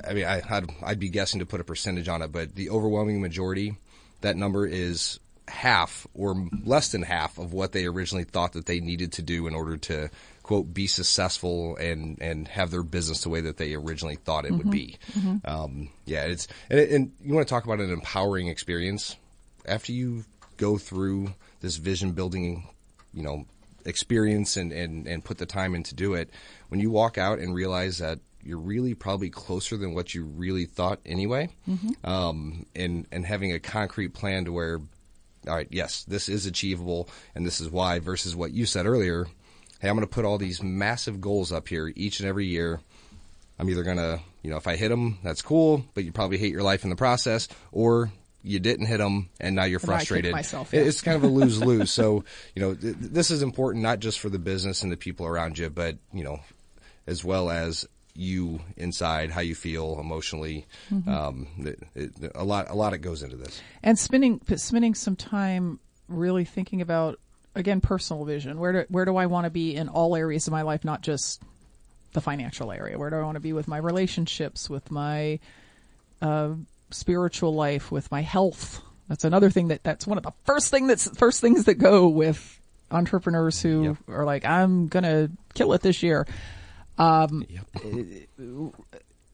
[0.08, 2.70] I mean, I, I'd, I'd be guessing to put a percentage on it, but the
[2.70, 3.78] overwhelming majority,
[4.22, 8.80] that number is half or less than half of what they originally thought that they
[8.80, 10.10] needed to do in order to
[10.44, 14.50] quote be successful and and have their business the way that they originally thought it
[14.50, 14.58] mm-hmm.
[14.58, 14.98] would be.
[15.14, 15.50] Mm-hmm.
[15.50, 19.16] Um, yeah, it's and, and you want to talk about an empowering experience
[19.66, 20.24] after you
[20.58, 22.68] go through this vision building,
[23.14, 23.46] you know,
[23.86, 26.30] experience and, and, and put the time in to do it.
[26.70, 30.66] When you walk out and realize that you're really probably closer than what you really
[30.66, 31.50] thought anyway.
[32.06, 34.80] Um, and and having a concrete plan to where,
[35.48, 38.00] all right, yes, this is achievable, and this is why.
[38.00, 39.28] Versus what you said earlier.
[39.82, 42.80] Hey, I'm going to put all these massive goals up here each and every year.
[43.58, 46.38] I'm either going to, you know, if I hit them, that's cool, but you probably
[46.38, 48.12] hate your life in the process, or
[48.44, 50.32] you didn't hit them and now you're And frustrated.
[50.32, 50.82] myself, yeah.
[50.82, 51.92] It's kind of a lose lose.
[51.92, 52.24] so,
[52.56, 55.58] you know, th- this is important not just for the business and the people around
[55.58, 56.40] you, but, you know,
[57.08, 60.66] as well as you inside, how you feel emotionally.
[60.92, 61.10] Mm-hmm.
[61.10, 63.62] Um, it, it, a lot, a lot that goes into this.
[63.84, 67.20] and spending spending some time really thinking about
[67.56, 70.52] again personal vision where do where do I want to be in all areas of
[70.52, 71.42] my life not just
[72.14, 75.40] the financial area where do I want to be with my relationships with my
[76.22, 76.50] uh,
[76.92, 80.88] spiritual life with my health that's another thing that that's one of the first thing
[80.88, 82.60] that's first things that go with
[82.92, 83.98] entrepreneurs who Yep.
[84.10, 86.28] are like I'm gonna kill it this year
[86.98, 87.46] Um,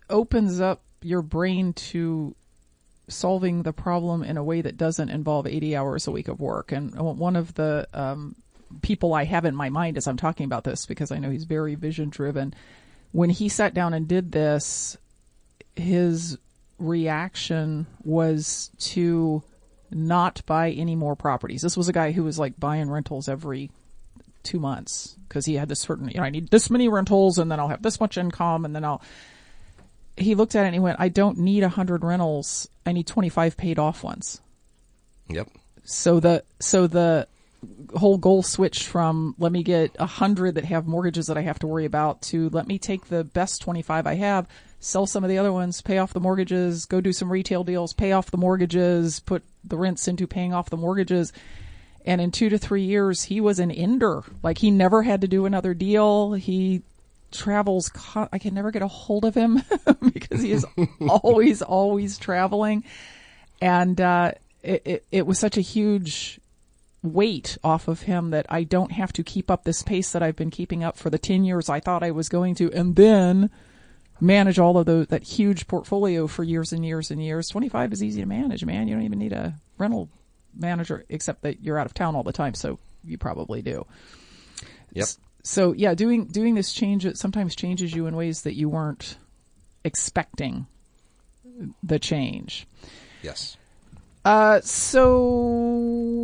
[0.09, 2.35] opens up your brain to
[3.07, 6.71] solving the problem in a way that doesn't involve 80 hours a week of work.
[6.71, 8.35] And one of the um,
[8.81, 11.43] people I have in my mind as I'm talking about this, because I know he's
[11.43, 12.53] very vision driven,
[13.11, 14.97] when he sat down and did this,
[15.75, 16.37] his
[16.77, 19.43] reaction was to
[19.91, 21.61] not buy any more properties.
[21.61, 23.71] This was a guy who was like buying rentals every
[24.43, 27.51] two months because he had this certain, you know, I need this many rentals and
[27.51, 29.01] then I'll have this much income and then I'll,
[30.17, 32.69] he looked at it and he went, I don't need a hundred rentals.
[32.85, 34.41] I need 25 paid off ones.
[35.29, 35.49] Yep.
[35.83, 37.27] So the, so the
[37.95, 41.59] whole goal switched from let me get a hundred that have mortgages that I have
[41.59, 44.47] to worry about to let me take the best 25 I have,
[44.79, 47.93] sell some of the other ones, pay off the mortgages, go do some retail deals,
[47.93, 51.33] pay off the mortgages, put the rents into paying off the mortgages.
[52.05, 54.23] And in two to three years, he was an ender.
[54.43, 56.33] Like he never had to do another deal.
[56.33, 56.83] He
[57.31, 57.89] travels.
[57.89, 59.63] Co- I can never get a hold of him
[60.13, 60.65] because he is
[61.09, 62.83] always, always traveling.
[63.61, 66.39] And, uh, it, it, it was such a huge
[67.03, 70.35] weight off of him that I don't have to keep up this pace that I've
[70.35, 72.71] been keeping up for the 10 years I thought I was going to.
[72.73, 73.49] And then
[74.19, 77.49] manage all of those, that huge portfolio for years and years and years.
[77.49, 78.87] 25 is easy to manage, man.
[78.87, 80.09] You don't even need a rental
[80.57, 82.53] manager except that you're out of town all the time.
[82.53, 83.85] So you probably do.
[84.93, 85.07] Yep.
[85.43, 89.17] So yeah, doing, doing this change, it sometimes changes you in ways that you weren't
[89.83, 90.67] expecting
[91.83, 92.67] the change.
[93.21, 93.57] Yes.
[94.25, 95.27] Uh, so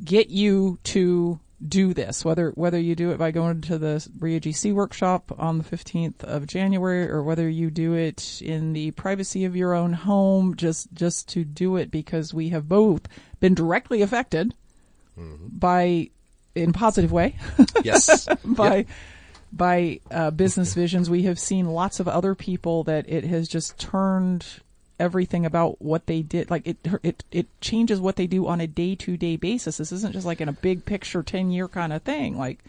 [0.05, 4.41] get you to do this, whether whether you do it by going to the REIA
[4.41, 9.45] GC workshop on the 15th of January or whether you do it in the privacy
[9.45, 13.03] of your own home, just just to do it because we have both
[13.41, 14.55] been directly affected
[15.17, 16.09] by
[16.55, 17.37] in positive way
[17.85, 18.27] Yes.
[18.43, 18.87] by Yep.
[19.53, 21.11] by uh, business visions.
[21.11, 24.47] We have seen lots of other people that it has just turned
[25.01, 26.51] everything about what they did.
[26.51, 29.79] Like it, it, it changes what they do on a day to day basis.
[29.79, 32.39] This isn't just like in a big picture, ten year kind of thing.
[32.39, 32.61] Like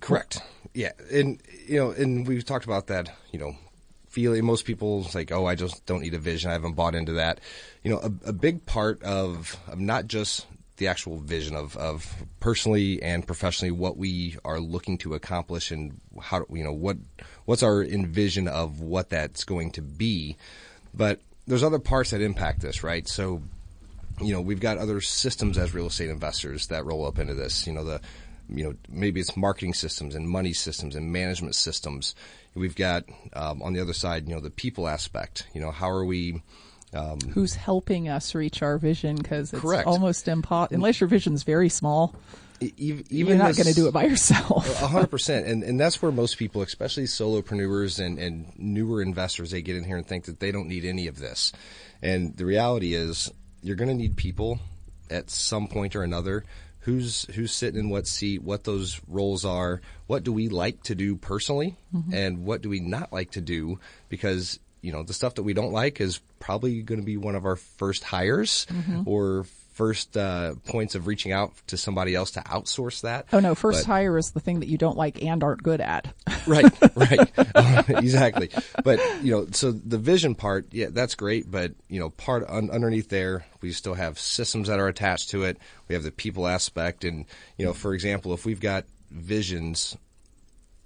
[0.00, 0.42] Correct.
[0.74, 3.10] Yeah, and you know, and we've talked about that.
[3.32, 3.56] You know,
[4.08, 6.50] feeling most people like, oh, I just don't need a vision.
[6.50, 7.40] I haven't bought into that.
[7.82, 12.24] You know, a, a big part of of not just the actual vision of of
[12.40, 16.96] personally and professionally what we are looking to accomplish and how you know what
[17.44, 20.36] what's our envision of what that's going to be,
[20.94, 23.06] but there's other parts that impact this, right?
[23.06, 23.42] So
[24.20, 27.66] you know, we've got other systems as real estate investors that roll up into this.
[27.66, 28.00] You know, the,
[28.48, 32.14] you know, maybe it's marketing systems and money systems and management systems.
[32.54, 35.46] We've got um, on the other side, you know, the people aspect.
[35.54, 36.42] You know, how are we?
[37.32, 39.16] who's helping us reach our vision?
[39.16, 39.86] Because it's Correct.
[39.86, 42.14] almost impossible unless your vision's very small.
[42.60, 44.82] Even, You're not going to do it by yourself.
[44.82, 49.50] A hundred percent, and and that's where most people, especially solopreneurs and and newer investors,
[49.50, 51.52] they get in here and think that they don't need any of this.
[52.02, 53.30] And the reality is,
[53.62, 54.58] you're going to need people
[55.10, 56.44] at some point or another.
[56.80, 58.42] Who's who's sitting in what seat?
[58.42, 59.80] What those roles are?
[60.06, 62.12] What do we like to do personally, mm-hmm.
[62.12, 63.80] and what do we not like to do?
[64.08, 67.34] Because you know the stuff that we don't like is probably going to be one
[67.34, 69.02] of our first hires mm-hmm.
[69.06, 69.44] or
[69.80, 73.24] first uh, points of reaching out to somebody else to outsource that.
[73.32, 75.80] Oh no, first But- hire is the thing that you don't like and aren't good
[75.80, 76.12] at.
[76.46, 77.30] right, right,
[77.88, 78.50] exactly.
[78.84, 81.50] But you know, so the vision part, yeah, that's great.
[81.50, 85.44] But you know, part un- underneath there, we still have systems that are attached to
[85.44, 85.56] it.
[85.88, 87.24] We have the people aspect, and
[87.56, 89.96] you know, for example, if we've got visions,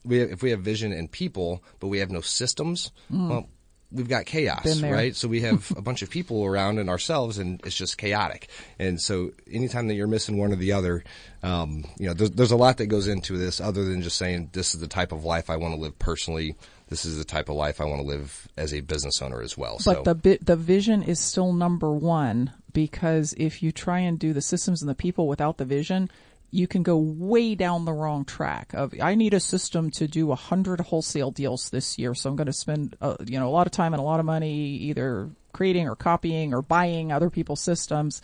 [0.05, 3.49] we have, if we have vision and people, but we have no systems, well.
[3.93, 5.15] We've got chaos, right?
[5.15, 8.49] So we have a bunch of people around and ourselves, and it's just chaotic.
[8.79, 11.05] And so, anytime that you're missing one or the other,
[11.43, 14.51] um, you know, there's, there's a lot that goes into this, other than just saying
[14.53, 16.57] this is the type of life I want to live personally.
[16.89, 19.57] This is the type of life I want to live as a business owner as
[19.57, 19.79] well.
[19.79, 24.19] so, But the bit, the vision is still number one because if you try and
[24.19, 26.11] do the systems and the people without the vision,
[26.55, 30.31] you can go way down the wrong track of I need a system to do
[30.31, 33.51] a hundred wholesale deals this year, so I'm going to spend uh, you know a
[33.51, 37.29] lot of time and a lot of money either creating or copying or buying other
[37.29, 38.23] people's systems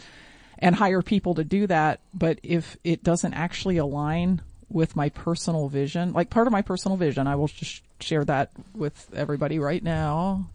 [0.60, 2.00] and hire people to do that.
[2.14, 6.96] But if it doesn't actually align with my personal vision, like part of my personal
[6.96, 10.46] vision, I will just share that with everybody right now.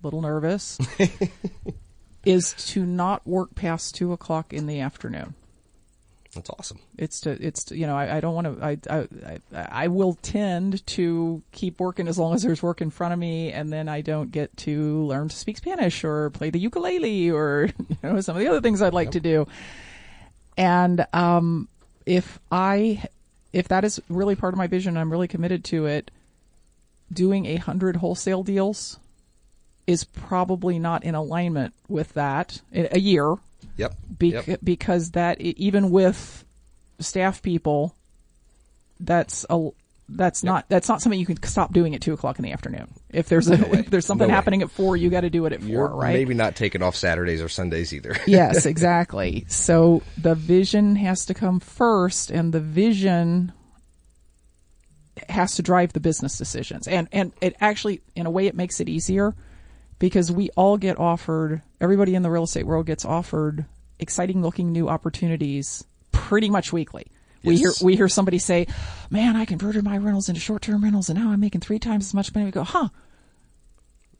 [0.00, 0.78] A little nervous.
[2.24, 5.34] is to not work past two o'clock in the afternoon.
[6.34, 6.78] That's awesome.
[6.96, 9.08] It's to, it's to, you know, I, I don't want to, I, I,
[9.54, 13.18] I, I will tend to keep working as long as there's work in front of
[13.18, 17.30] me and then I don't get to learn to speak Spanish or play the ukulele
[17.30, 19.46] or, you know, some of the other things I'd like to do.
[20.56, 21.68] And, um,
[22.06, 23.04] if I,
[23.52, 26.10] if that is really part of my vision, I'm really committed to it,
[27.12, 28.98] doing a hundred wholesale deals
[29.86, 33.36] is probably not in alignment with that a year
[33.76, 33.94] Yep.
[34.18, 34.60] Bec- yep.
[34.62, 36.44] because that even with
[37.00, 37.94] staff people,
[39.00, 39.70] that's a
[40.08, 42.92] that's not that's not something you can stop doing at two o'clock in the afternoon.
[43.10, 44.34] If there's a if there's something No way.
[44.34, 46.12] happening at four, you got to do it at 4 You're right?
[46.12, 48.16] maybe not taking off Saturdays or Sundays either.
[48.26, 49.46] yes, exactly.
[49.48, 53.52] So the vision has to come first, and the vision
[55.28, 56.88] has to drive the business decisions.
[56.88, 59.34] And and it actually, in a way, it makes it easier
[60.02, 61.62] because we all get offered.
[61.80, 63.66] Everybody in the real estate world gets offered
[64.00, 67.06] exciting looking new opportunities pretty much weekly.
[67.44, 68.66] We hear we hear somebody say,
[69.10, 72.06] "Man, I converted my rentals into short term rentals, and now I'm making three times
[72.06, 72.88] as much money." We go, "Huh?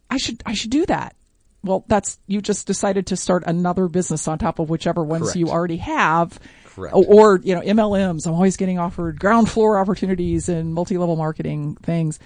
[0.09, 1.17] I should I should do that."
[1.65, 5.37] Well, that's you just decided to start another business on top of whichever ones Correct.
[5.37, 6.39] you already have.
[6.67, 6.95] Correct.
[6.95, 8.27] Or, or, you know, MLMs.
[8.27, 12.21] I'm always getting offered ground floor opportunities and multi-level marketing things.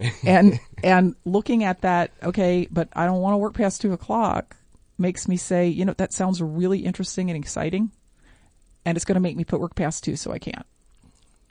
[0.24, 4.56] And and looking at that, okay, but I don't want to work past two o'clock
[4.96, 7.90] makes me say, you know, that sounds really interesting and exciting.
[8.84, 10.64] And it's going to make me put work past two, so I can't.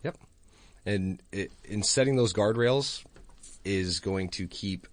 [0.03, 0.17] Yep.
[0.86, 3.03] And it, in setting those guardrails
[3.63, 4.88] is going to keep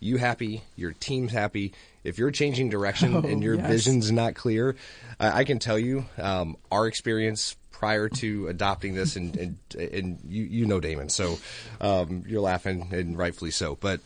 [0.00, 1.72] you happy, your team's happy.
[2.02, 3.68] If you're changing direction and your Oh, yes.
[3.70, 4.76] vision's not clear,
[5.20, 10.18] I, I can tell you um, our experience prior to adopting this, and and, and
[10.26, 11.38] you you know Damon, so
[11.82, 13.76] um, you're laughing and rightfully so.
[13.78, 14.00] But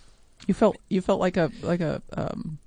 [0.49, 2.59] You felt you felt like a like a um,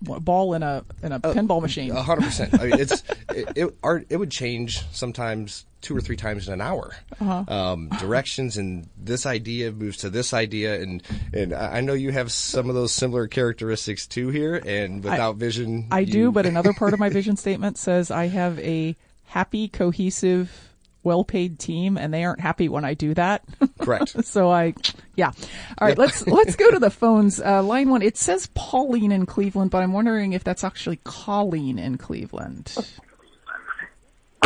[0.00, 1.90] ball in a in a pinball machine.
[1.90, 2.54] A hundred percent.
[2.54, 6.54] I mean, it's it, it, our, it would change sometimes two or three times in
[6.54, 6.94] an hour.
[7.20, 11.02] Um, directions and this idea moves to this idea, and
[11.34, 14.54] and I I know you have some of those similar characteristics too here.
[14.54, 18.26] And without vision, I you- do, but another part of my vision statement says I
[18.28, 18.94] have a
[19.26, 23.44] happy, cohesive, well-paid team, and they aren't happy when I do that.
[23.78, 24.24] correct.
[24.24, 24.74] so I,
[25.14, 25.32] yeah.
[25.78, 27.40] All right, let's let's go to the phones.
[27.40, 28.02] Uh, line one.
[28.02, 32.74] It says Pauline in Cleveland, but I'm wondering if that's actually Colleen in Cleveland.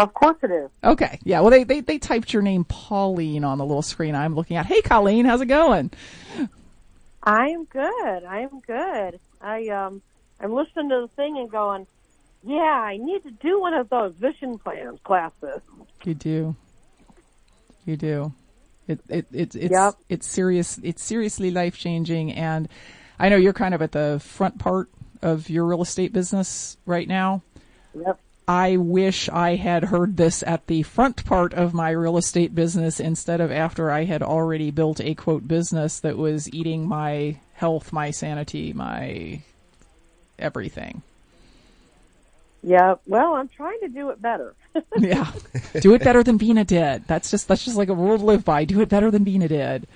[0.00, 0.70] Of course it is.
[0.82, 1.40] Okay, yeah.
[1.40, 4.66] Well, they they they typed your name Pauline on the little screen I'm looking at.
[4.66, 5.90] Hey, Colleen, how's it going?
[7.22, 8.24] I'm good.
[8.24, 9.20] I'm good.
[9.42, 10.00] I um
[10.40, 11.86] I'm listening to the thing and going,
[12.42, 15.60] yeah, I need to do one of those vision plans classes.
[16.04, 16.56] You do.
[17.84, 18.32] You do.
[18.88, 19.94] It it, it it's Yep.
[20.08, 22.68] it's serious it's seriously life changing and
[23.18, 24.88] I know you're kind of at the front part
[25.22, 27.42] of your real estate business right now.
[27.94, 28.18] Yep.
[28.48, 32.98] I wish I had heard this at the front part of my real estate business
[32.98, 37.92] instead of after I had already built a quote business that was eating my health,
[37.92, 39.42] my sanity, my
[40.38, 41.02] everything.
[42.62, 44.54] Yeah, well, I'm trying to do it better.
[44.98, 45.32] yeah.
[45.80, 47.06] Do it better than Vena did.
[47.06, 48.64] That's just that's just like a rule to live by.
[48.64, 49.86] Do it better than Vena did.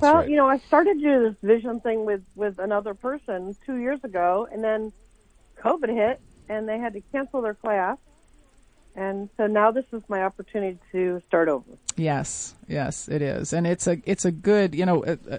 [0.00, 0.28] well, right.
[0.28, 4.02] you know, I started to do this vision thing with with another person two years
[4.02, 4.92] ago, and then
[5.62, 7.98] COVID hit, and they had to cancel their class,
[8.96, 11.70] and so now this is my opportunity to start over.
[11.96, 15.04] Yes, yes, it is, and it's a it's a good you know.
[15.04, 15.38] Uh, uh,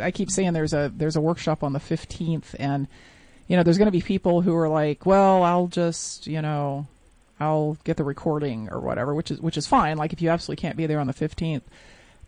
[0.00, 2.88] I keep saying there's a there's a workshop on the fifteenth, and
[3.48, 6.86] you know there's going to be people who are like, well, I'll just you know,
[7.40, 9.96] I'll get the recording or whatever, which is which is fine.
[9.96, 11.64] Like if you absolutely can't be there on the fifteenth,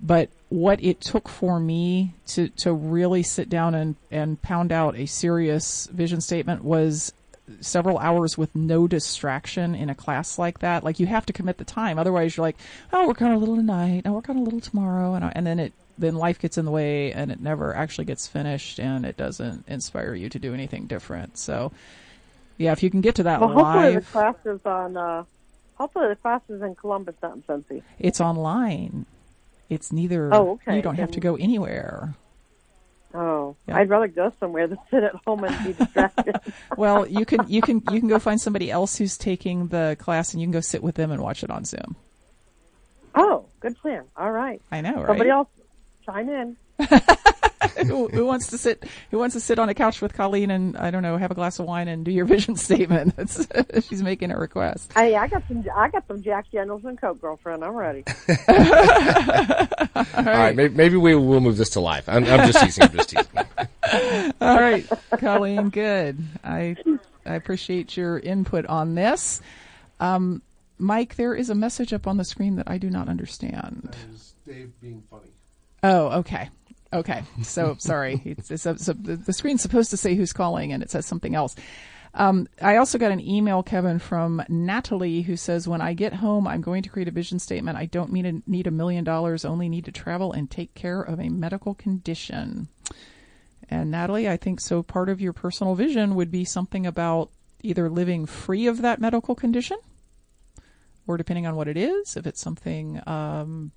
[0.00, 4.96] but what it took for me to to really sit down and and pound out
[4.96, 7.12] a serious vision statement was
[7.60, 10.84] several hours with no distraction in a class like that.
[10.84, 11.98] Like you have to commit the time.
[11.98, 12.58] Otherwise you're like,
[12.92, 14.02] oh, work on a little tonight.
[14.04, 15.14] I'll work on a little tomorrow.
[15.14, 18.04] And, I- and then it, then life gets in the way and it never actually
[18.04, 21.36] gets finished and it doesn't inspire you to do anything different.
[21.38, 21.72] So
[22.56, 24.96] yeah, if you can get to that Well, hopefully the class is on.
[24.96, 25.24] Uh,
[25.76, 27.82] hopefully the class is in Columbus, not in Cincy.
[27.98, 29.06] it's online.
[29.68, 30.76] It's neither, Oh, okay.
[30.76, 32.14] you don't have to go anywhere.
[33.14, 33.76] Oh, Yeah.
[33.76, 36.36] I'd rather go somewhere than sit at home and be distracted.
[36.76, 40.32] Well, you can, you can, you can go find somebody else who's taking the class
[40.32, 41.96] and you can go sit with them and watch it on Zoom.
[43.14, 44.04] oh, good plan.
[44.16, 44.60] All right.
[44.70, 45.06] I know, right?
[45.06, 45.48] Somebody else
[46.08, 46.56] chime in.
[47.86, 50.76] who, who wants to sit who wants to sit on a couch with Colleen and
[50.76, 53.48] I don't know have a glass of wine and do your vision statement That's,
[53.88, 55.64] she's making a request Hey, I got some.
[55.74, 57.64] I got some Jack Daniels and Coke, girlfriend.
[57.64, 58.04] I'm ready.
[60.16, 62.08] All right, maybe, maybe we will move this to live.
[62.08, 62.84] I'm, I'm just teasing.
[62.84, 64.34] I'm just teasing.
[64.40, 64.86] all right
[65.18, 66.76] Colleen good I
[67.24, 69.40] I appreciate your input on this
[69.98, 70.42] um,
[70.78, 74.34] Mike there is a message up on the screen that I do not understand is
[74.46, 75.30] Dave being funny.
[75.82, 76.48] Oh okay
[76.92, 80.82] okay so sorry it's, it's, it's, the, the screen's supposed to say who's calling and
[80.82, 81.54] it says something else
[82.14, 86.48] Um, I also got an email, Kevin, from Natalie who says, "When I get home,
[86.48, 87.76] I'm going to create a vision statement.
[87.76, 89.44] I don't mean to need a million dollars.
[89.44, 92.68] Only need to travel and take care of a medical condition."
[93.70, 94.82] And Natalie, I think so.
[94.82, 97.30] Part of your personal vision would be something about
[97.62, 99.76] either living free of that medical condition,
[101.06, 103.70] or depending on what it is, if it's something um,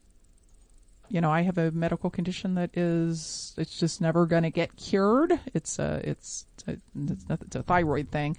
[1.11, 4.75] you know, I have a medical condition that is, it's just never going to get
[4.75, 5.39] cured.
[5.53, 6.77] It's a, it's, a,
[7.09, 8.37] it's, not, it's a thyroid thing.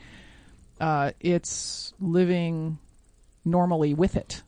[0.81, 2.79] Uh, it's living
[3.45, 4.43] normally with it.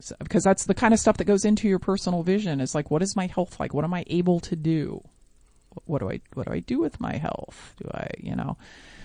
[0.00, 2.90] So, because that's the kind of stuff that goes into your personal vision is like,
[2.90, 3.72] what is my health like?
[3.72, 5.02] What am I able to do?
[5.86, 7.74] What do I, what do I do with my health?
[7.82, 8.56] Do I, you know,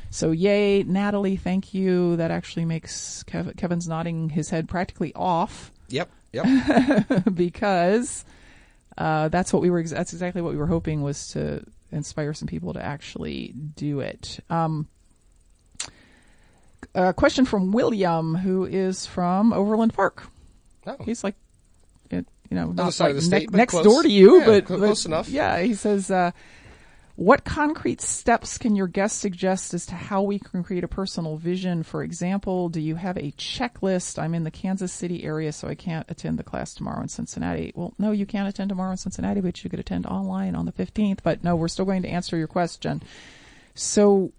[0.10, 2.18] so yay, Natalie, thank you.
[2.18, 6.10] That actually makes Kev- Kevin's nodding his head practically off Yep.
[6.34, 7.34] Yep.
[7.34, 8.26] because
[9.02, 9.84] uh, that's what we were.
[9.84, 14.40] That's exactly what we were hoping was to inspire some people to actually do it.
[14.50, 14.88] Um,
[16.96, 20.24] a question from William, who is from Overland Park.
[20.86, 20.98] Oh.
[21.04, 21.36] He's like,
[22.12, 22.26] you
[22.58, 23.86] know, not like state, ne- next close.
[23.86, 25.30] door to you, Yeah, but, cl- but- close enough.
[25.30, 26.12] Yeah, he says.
[26.12, 26.32] Uh,
[27.22, 31.38] what concrete steps can your guest suggest as to how we can create a personal
[31.38, 31.84] vision?
[31.84, 34.18] For example, do you have a checklist?
[34.18, 37.74] I'm in the Kansas City area, so I can't attend the class tomorrow in Cincinnati.
[37.76, 40.72] Well, no, you can't attend tomorrow in Cincinnati, but you could attend online on the
[40.72, 41.20] 15th.
[41.22, 43.04] But no, we're still going to answer your question.
[43.76, 44.32] So,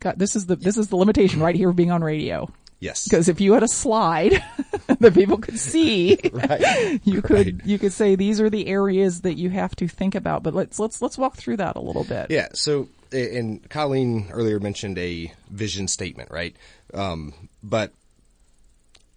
[0.00, 2.52] God, this is the this is the limitation right here of being on radio.
[2.82, 3.04] Yes.
[3.04, 4.42] Because if you had a slide
[4.98, 7.00] that people could see, Right.
[7.04, 10.42] you could you could say these are the areas that you have to think about.
[10.42, 12.26] But let's let's let's walk through that a little bit.
[12.30, 12.48] Yeah.
[12.54, 16.56] So, and Colleen earlier mentioned a vision statement, right?
[16.92, 17.92] Um, but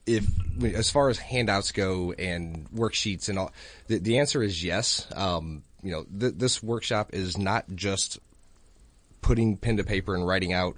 [0.05, 0.28] if,
[0.63, 3.51] as far as handouts go and worksheets and all,
[3.88, 5.07] the, the answer is yes.
[5.16, 8.20] Um, you know, th- this workshop is not just
[9.24, 10.78] putting pen to paper and writing out,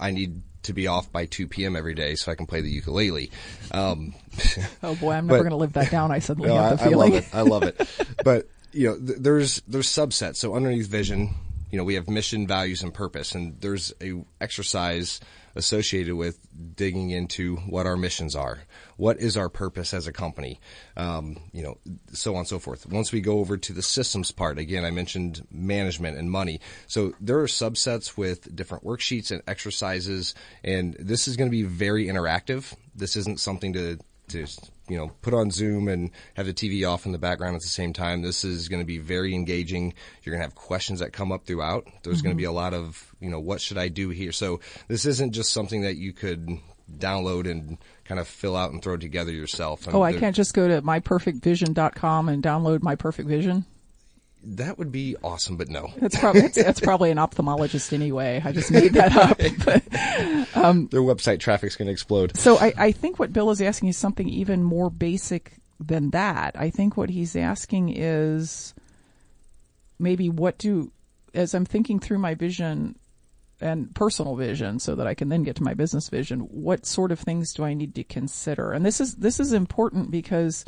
[0.00, 1.76] I need to be off by 2 p.m.
[1.76, 3.30] every day so I can play the ukulele.
[3.70, 4.14] Um,
[4.82, 6.10] Oh boy, I'm never going to live that down.
[6.10, 7.12] I suddenly no, have the I, I feeling.
[7.12, 7.34] love it.
[7.34, 7.88] I love it.
[8.24, 10.36] but you know, th- there's there's subsets.
[10.36, 11.34] So underneath vision,
[11.70, 15.20] you know, we have mission, values, and purpose, and there's a exercise
[15.54, 16.38] associated with
[16.76, 18.60] digging into what our missions are.
[18.96, 20.60] What is our purpose as a company?
[20.96, 21.78] Um, you know,
[22.12, 22.86] so on and so forth.
[22.86, 26.60] Once we go over to the systems part, again, I mentioned management and money.
[26.86, 31.62] So there are subsets with different worksheets and exercises, and this is going to be
[31.62, 32.74] very interactive.
[32.94, 33.98] This isn't something to
[34.28, 34.46] to
[34.88, 37.68] you know put on Zoom and have the TV off in the background at the
[37.68, 38.22] same time.
[38.22, 39.94] This is going to be very engaging.
[40.22, 41.86] You're going to have questions that come up throughout.
[42.02, 44.32] There's going to be a lot of you know what should I do here.
[44.32, 46.58] So this isn't just something that you could
[46.98, 49.88] download and kind of fill out and throw together yourself.
[49.92, 53.64] oh, I can't just go to myperfectvision.com and download My Perfect Vision.
[54.46, 55.92] That would be awesome, but no.
[55.98, 58.42] That's probably that's, that's probably an ophthalmologist anyway.
[58.44, 59.40] I just made that up.
[59.64, 62.36] But, um, Their website traffic's going to explode.
[62.36, 66.54] so I, I think what Bill is asking is something even more basic than that.
[66.58, 68.74] I think what he's asking is
[69.98, 70.92] maybe what do
[71.34, 72.96] as I'm thinking through my vision
[73.60, 77.12] and personal vision so that I can then get to my business vision, what sort
[77.12, 78.72] of things do I need to consider?
[78.72, 80.64] And this is this is important because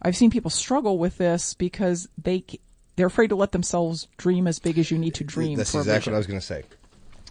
[0.00, 2.44] I've seen people struggle with this because they
[2.98, 5.56] they're afraid to let themselves dream as big as you need to dream.
[5.56, 6.64] That's exactly what I was going to say.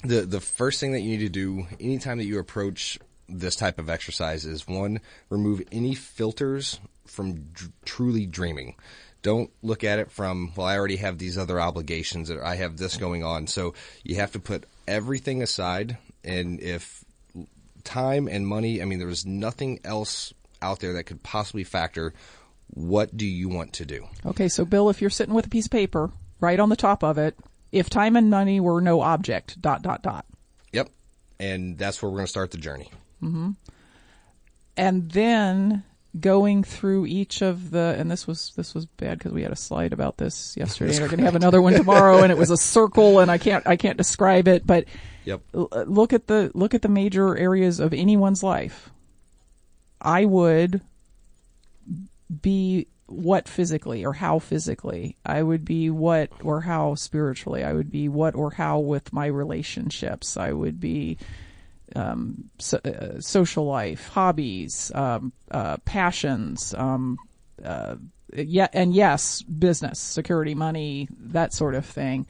[0.03, 2.97] The the first thing that you need to do anytime that you approach
[3.27, 8.75] this type of exercise is one, remove any filters from dr- truly dreaming.
[9.23, 12.77] Don't look at it from, well, I already have these other obligations or I have
[12.77, 13.47] this going on.
[13.47, 15.97] So you have to put everything aside.
[16.23, 17.03] And if
[17.83, 22.13] time and money, I mean, there was nothing else out there that could possibly factor,
[22.69, 24.07] what do you want to do?
[24.25, 27.03] Okay, so Bill, if you're sitting with a piece of paper, right on the top
[27.03, 27.37] of it,
[27.71, 30.25] if time and money were no object, dot dot dot.
[30.73, 30.89] Yep.
[31.39, 32.91] And that's where we're going to start the journey.
[33.21, 33.51] Mm-hmm.
[34.75, 35.83] And then
[36.19, 39.55] going through each of the and this was this was bad because we had a
[39.55, 42.49] slide about this yesterday and we're going to have another one tomorrow and it was
[42.49, 44.85] a circle and I can't I can't describe it but
[45.25, 45.41] Yep.
[45.53, 48.89] l- look at the look at the major areas of anyone's life
[50.01, 50.81] I would
[52.41, 57.89] be what physically or how physically I would be what or how spiritually I would
[57.89, 61.17] be what or how with my relationships I would be
[61.95, 67.17] um, so, uh, social life, hobbies, um, uh, passions, um,
[67.63, 67.95] uh,
[68.33, 72.27] yeah, and yes, business, security, money, that sort of thing.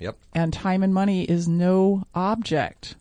[0.00, 0.16] Yep.
[0.34, 2.96] And time and money is no object.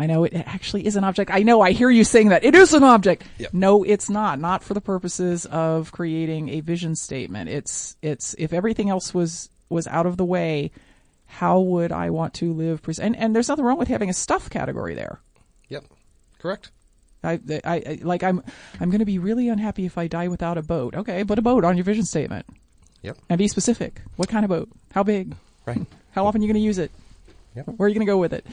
[0.00, 1.30] I know it actually is an object.
[1.30, 2.42] I know I hear you saying that.
[2.44, 3.22] It is an object.
[3.38, 3.52] Yep.
[3.54, 4.38] No, it's not.
[4.38, 7.50] Not for the purposes of creating a vision statement.
[7.50, 10.70] It's, it's, if everything else was, was out of the way,
[11.26, 12.82] how would I want to live?
[12.82, 15.20] Pres- and, and there's nothing wrong with having a stuff category there.
[15.68, 15.84] Yep.
[16.38, 16.70] Correct.
[17.22, 18.42] I, I, I like I'm,
[18.80, 20.94] I'm going to be really unhappy if I die without a boat.
[20.94, 22.46] Okay, put a boat on your vision statement
[23.02, 23.18] Yep.
[23.28, 24.00] and be specific.
[24.16, 24.70] What kind of boat?
[24.92, 25.34] How big?
[25.66, 25.86] Right.
[26.12, 26.90] How often are you going to use it?
[27.56, 27.66] Yep.
[27.76, 28.46] Where are you going to go with it?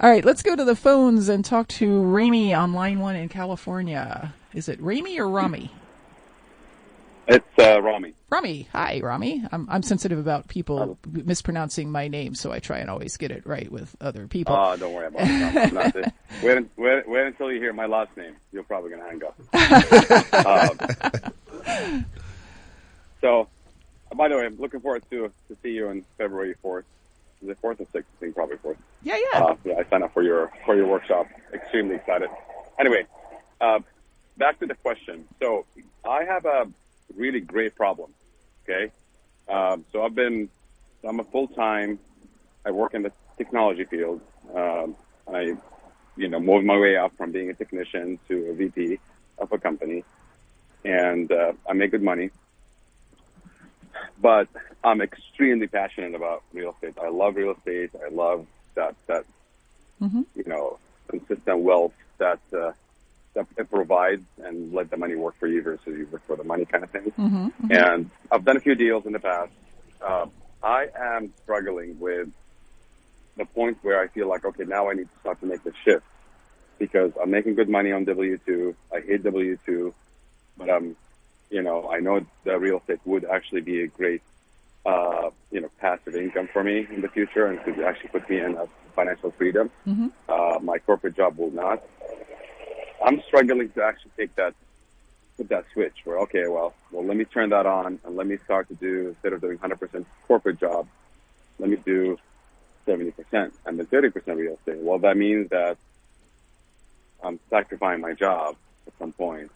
[0.00, 3.28] All right, let's go to the phones and talk to Ramy on line one in
[3.28, 4.32] California.
[4.54, 5.70] Is it Ramy or Rami?
[7.26, 8.14] It's uh, Rami.
[8.30, 8.68] Rami.
[8.72, 9.44] Hi, Rami.
[9.52, 13.46] I'm, I'm sensitive about people mispronouncing my name, so I try and always get it
[13.46, 14.54] right with other people.
[14.56, 15.56] Uh, don't worry about it.
[15.56, 16.10] I'm not the-
[16.42, 18.34] wait, wait, wait until you hear my last name.
[18.50, 20.46] You're probably going to hang up.
[21.92, 22.04] um,
[23.20, 23.48] so,
[24.16, 26.84] by the way, I'm looking forward to to see you on February 4th.
[27.42, 27.96] Is it 4th or 6th?
[27.96, 28.76] I think probably 4th.
[29.02, 29.40] yeah, yeah.
[29.40, 31.26] Uh, yeah, I signed up for your for your workshop.
[31.52, 32.30] Extremely excited.
[32.78, 33.06] Anyway,
[33.60, 33.80] uh,
[34.36, 35.24] back to the question.
[35.40, 35.66] So
[36.04, 36.66] I have a
[37.16, 38.12] really great problem.
[38.64, 38.92] Okay,
[39.48, 40.48] um, so I've been
[41.06, 41.98] I'm a full time.
[42.66, 44.20] I work in the technology field.
[44.54, 44.96] Um,
[45.32, 45.56] I,
[46.16, 48.98] you know, moved my way up from being a technician to a VP
[49.38, 50.04] of a company,
[50.84, 52.30] and uh, I make good money.
[54.20, 54.48] But
[54.82, 56.96] I'm extremely passionate about real estate.
[57.02, 57.90] I love real estate.
[58.04, 59.24] I love that that
[60.34, 62.72] you know consistent wealth that uh,
[63.34, 66.44] that it provides, and let the money work for you versus you work for the
[66.44, 67.12] money kind of thing.
[67.70, 69.52] And I've done a few deals in the past.
[70.00, 70.26] Uh,
[70.62, 72.28] I am struggling with
[73.36, 75.72] the point where I feel like, okay, now I need to start to make the
[75.84, 76.04] shift
[76.78, 78.74] because I'm making good money on W-2.
[78.92, 79.92] I hate W-2,
[80.56, 80.96] but I'm,
[81.50, 84.22] you know, I know the real estate would actually be a great,
[84.84, 88.40] uh, you know, passive income for me in the future and could actually put me
[88.40, 89.70] in a financial freedom.
[90.28, 91.82] Uh, my corporate job will not.
[93.04, 94.54] I'm struggling to actually take that,
[95.36, 98.36] put that switch where, okay, well, well, let me turn that on and let me
[98.44, 100.86] start to do, instead of doing 100% corporate job,
[101.58, 102.18] let me do
[102.86, 104.78] 70% and then 30% real estate.
[104.78, 105.78] Well, that means that
[107.22, 109.50] I'm sacrificing my job at some point.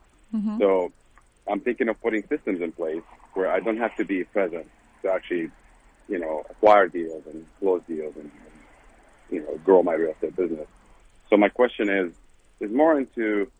[0.58, 0.92] So
[1.48, 3.02] I'm thinking of putting systems in place
[3.34, 4.70] where I don't have to be present
[5.02, 5.50] to actually,
[6.08, 8.30] you know, acquire deals and close deals and,
[9.30, 10.68] you know, grow my real estate business.
[11.30, 12.12] So my question is,
[12.60, 13.50] is more into,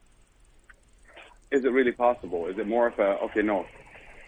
[1.50, 2.46] is it really possible?
[2.46, 3.66] Is it more of a, okay, no,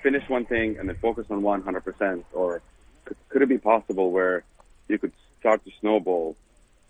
[0.02, 2.60] finish one thing and then focus on one hundred percent, or
[3.04, 4.44] could, it be possible where
[4.88, 6.36] you could start to snowball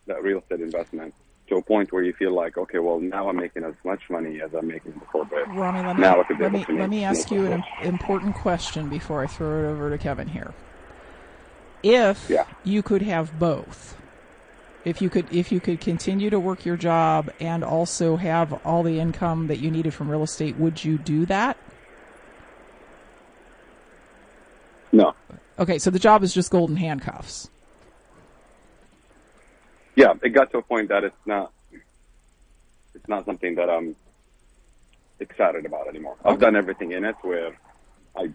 [0.06, 1.14] that real estate investment
[1.49, 4.40] to a point where you feel like, okay, well, now I'm making as much money
[4.40, 5.47] as I'm making before, but.
[5.49, 8.34] Rami, let me, now I could be let me, let me ask you an important
[8.36, 10.53] question before I throw it over to Kevin here.
[11.82, 12.45] If Yeah.
[12.64, 13.97] you could have both,
[14.86, 18.82] if you could, if you could continue to work your job and also have all
[18.82, 21.59] the income that you needed from real estate, would you do that?
[24.92, 25.14] No.
[25.59, 27.51] Okay, so the job is just golden handcuffs.
[29.97, 31.53] Yeah, it got to a point that it's not.
[32.95, 33.97] It's not something that I'm
[35.20, 36.16] excited about anymore.
[36.24, 37.57] I've done everything in it where
[38.16, 38.30] I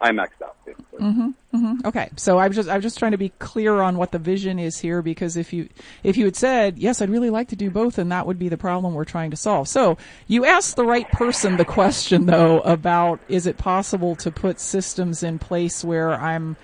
[0.00, 1.00] I maxed out basically.
[1.00, 4.58] Mm-hmm, Okay, so I'm just I'm just trying to be clear on what the vision
[4.58, 5.68] is here because if you
[6.02, 8.48] if you had said yes, I'd really like to do both, and that would be
[8.48, 9.68] the problem we're trying to solve.
[9.68, 9.96] So
[10.26, 15.22] you asked the right person the question though about is it possible to put systems
[15.22, 16.56] in place where I'm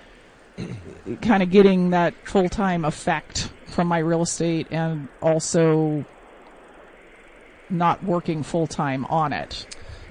[1.21, 6.05] kind of getting that full time effect from my real estate and also
[7.69, 9.65] not working full time on it.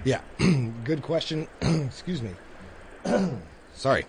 [0.05, 0.21] Yeah,
[0.85, 1.49] good question.
[1.61, 2.31] Excuse me.
[3.75, 4.07] Sorry.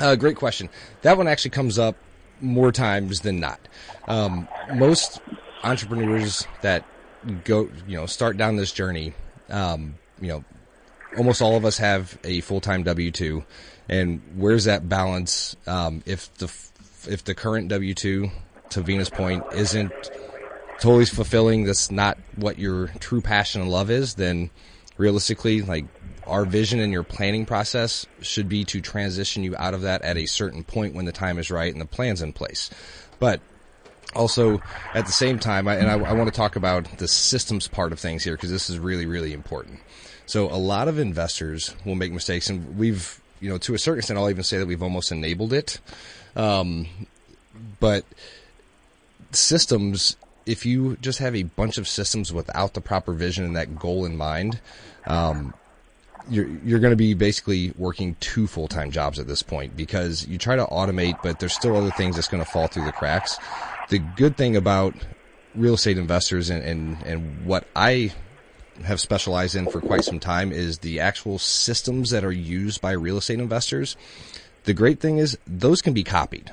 [0.00, 0.68] Uh, great question.
[1.02, 1.96] That one actually comes up
[2.40, 3.60] more times than not.
[4.06, 5.20] Um, most
[5.62, 6.84] entrepreneurs that
[7.44, 9.14] go, you know, start down this journey,
[9.50, 10.44] um, you know,
[11.16, 13.44] almost all of us have a full time W two,
[13.88, 15.56] and where's that balance?
[15.66, 16.52] Um, if the
[17.08, 18.30] if the current W two
[18.70, 19.92] to Venus Point isn't
[20.80, 24.50] totally fulfilling, that's not what your true passion and love is, then
[24.96, 25.84] realistically, like
[26.26, 30.16] our vision and your planning process should be to transition you out of that at
[30.16, 32.70] a certain point when the time is right and the plan's in place.
[33.18, 33.40] But
[34.14, 34.62] also
[34.94, 37.92] at the same time, I, and I, I want to talk about the systems part
[37.92, 39.80] of things here because this is really, really important.
[40.24, 43.98] So a lot of investors will make mistakes and we've, you know, to a certain
[43.98, 45.78] extent, I'll even say that we've almost enabled it.
[46.34, 46.86] Um,
[47.78, 48.06] but
[49.32, 50.16] systems,
[50.46, 54.06] if you just have a bunch of systems without the proper vision and that goal
[54.06, 54.60] in mind,
[55.06, 55.52] um,
[56.30, 60.26] you're you're going to be basically working two full time jobs at this point because
[60.26, 62.92] you try to automate, but there's still other things that's going to fall through the
[62.92, 63.36] cracks.
[63.90, 64.94] The good thing about
[65.54, 68.14] real estate investors and, and, and what I
[68.82, 72.92] have specialized in for quite some time is the actual systems that are used by
[72.92, 73.96] real estate investors.
[74.64, 76.50] The great thing is those can be copied.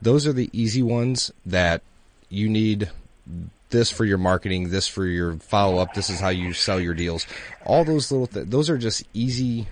[0.00, 1.82] Those are the easy ones that
[2.28, 2.90] you need
[3.70, 6.94] this for your marketing, this for your follow up, this is how you sell your
[6.94, 7.26] deals.
[7.64, 9.66] All those little th- those are just easy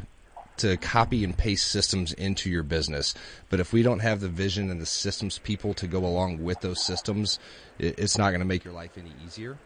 [0.58, 3.14] to copy and paste systems into your business.
[3.50, 6.60] But if we don't have the vision and the systems people to go along with
[6.60, 7.38] those systems,
[7.78, 9.58] it's not going to make your life any easier.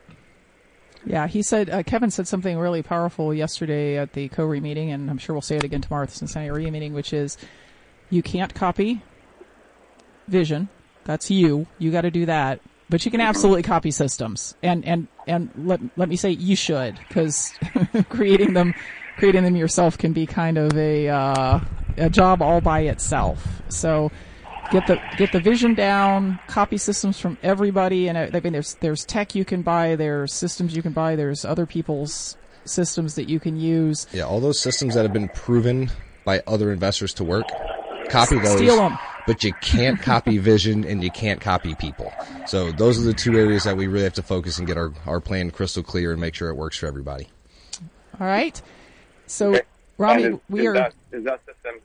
[1.05, 5.11] Yeah, he said uh, Kevin said something really powerful yesterday at the CORE meeting, and
[5.11, 7.39] I'm sure we'll say it again tomorrow at the Cincinnati REIA meeting, which is
[8.11, 9.03] you can't copy
[10.29, 10.69] vision.
[11.05, 11.67] That's you.
[11.79, 12.61] You got to do that.
[12.91, 16.99] But you can absolutely copy systems, and and and let let me say you should,
[17.09, 17.53] because
[18.09, 18.75] creating them
[19.17, 21.61] creating them yourself can be kind of a uh,
[21.97, 23.63] a job all by itself.
[23.69, 24.11] So
[24.71, 29.05] get the get the vision down, copy systems from everybody, and I mean there's there's
[29.05, 33.41] tech you can buy, there's systems you can buy, there's other people's systems that you
[33.41, 34.07] can use.
[34.13, 35.91] Yeah, all those systems that have been proven
[36.25, 37.47] by other investors to work,
[38.09, 38.59] copy those.
[38.59, 38.99] Steal them.
[39.27, 42.13] But you can't copy vision and you can't copy people.
[42.47, 44.93] So those are the two areas that we really have to focus and get our,
[45.07, 47.29] our plan crystal clear and make sure it works for everybody.
[48.19, 48.61] All right.
[49.27, 49.63] So, Okay.
[49.99, 50.73] Rami, is, we is are.
[50.73, 51.81] That, is that system?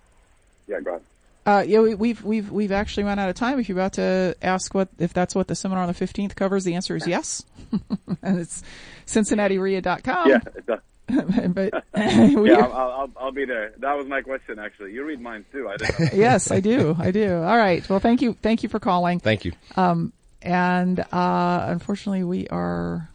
[0.68, 1.02] Yeah, go ahead.
[1.46, 3.60] Uh, yeah, we, we've we've we've actually run out of time.
[3.60, 6.64] If you're about to ask what if that's what the seminar on the 15th covers,
[6.64, 7.44] the answer is yes.
[8.24, 8.64] and it's
[9.06, 10.30] CincinnatiREIA.com.
[10.30, 10.80] Yeah, it does.
[11.08, 13.74] but we Yeah, I'll, I'll, I'll be there.
[13.78, 14.94] That was my question, actually.
[14.94, 15.70] You read mine too.
[15.70, 16.00] I didn't.
[16.00, 16.08] Know.
[16.14, 16.96] yes, I do.
[16.98, 17.36] I do.
[17.36, 17.88] All right.
[17.88, 18.34] Well, thank you.
[18.42, 19.20] Thank you for calling.
[19.20, 19.52] Thank you.
[19.76, 23.08] Um, and uh, unfortunately, we are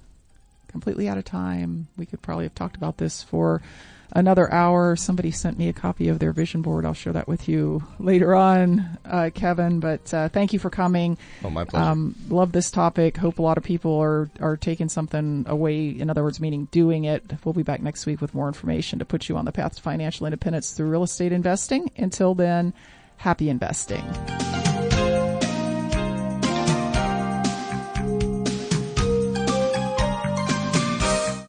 [0.68, 1.88] completely out of time.
[1.96, 3.60] We could probably have talked about this for
[4.12, 4.96] another hour.
[4.96, 6.84] Somebody sent me a copy of their vision board.
[6.84, 9.80] I'll share that with you later on, uh, Kevin.
[9.80, 11.18] But uh, thank you for coming.
[11.44, 11.84] Oh, my pleasure.
[11.84, 13.16] Um, love this topic.
[13.16, 15.88] Hope a lot of people are are taking something away.
[15.88, 17.24] In other words, meaning doing it.
[17.44, 19.82] We'll be back next week with more information to put you on the path to
[19.82, 21.90] financial independence through real estate investing.
[21.96, 22.72] Until then,
[23.16, 24.04] happy investing.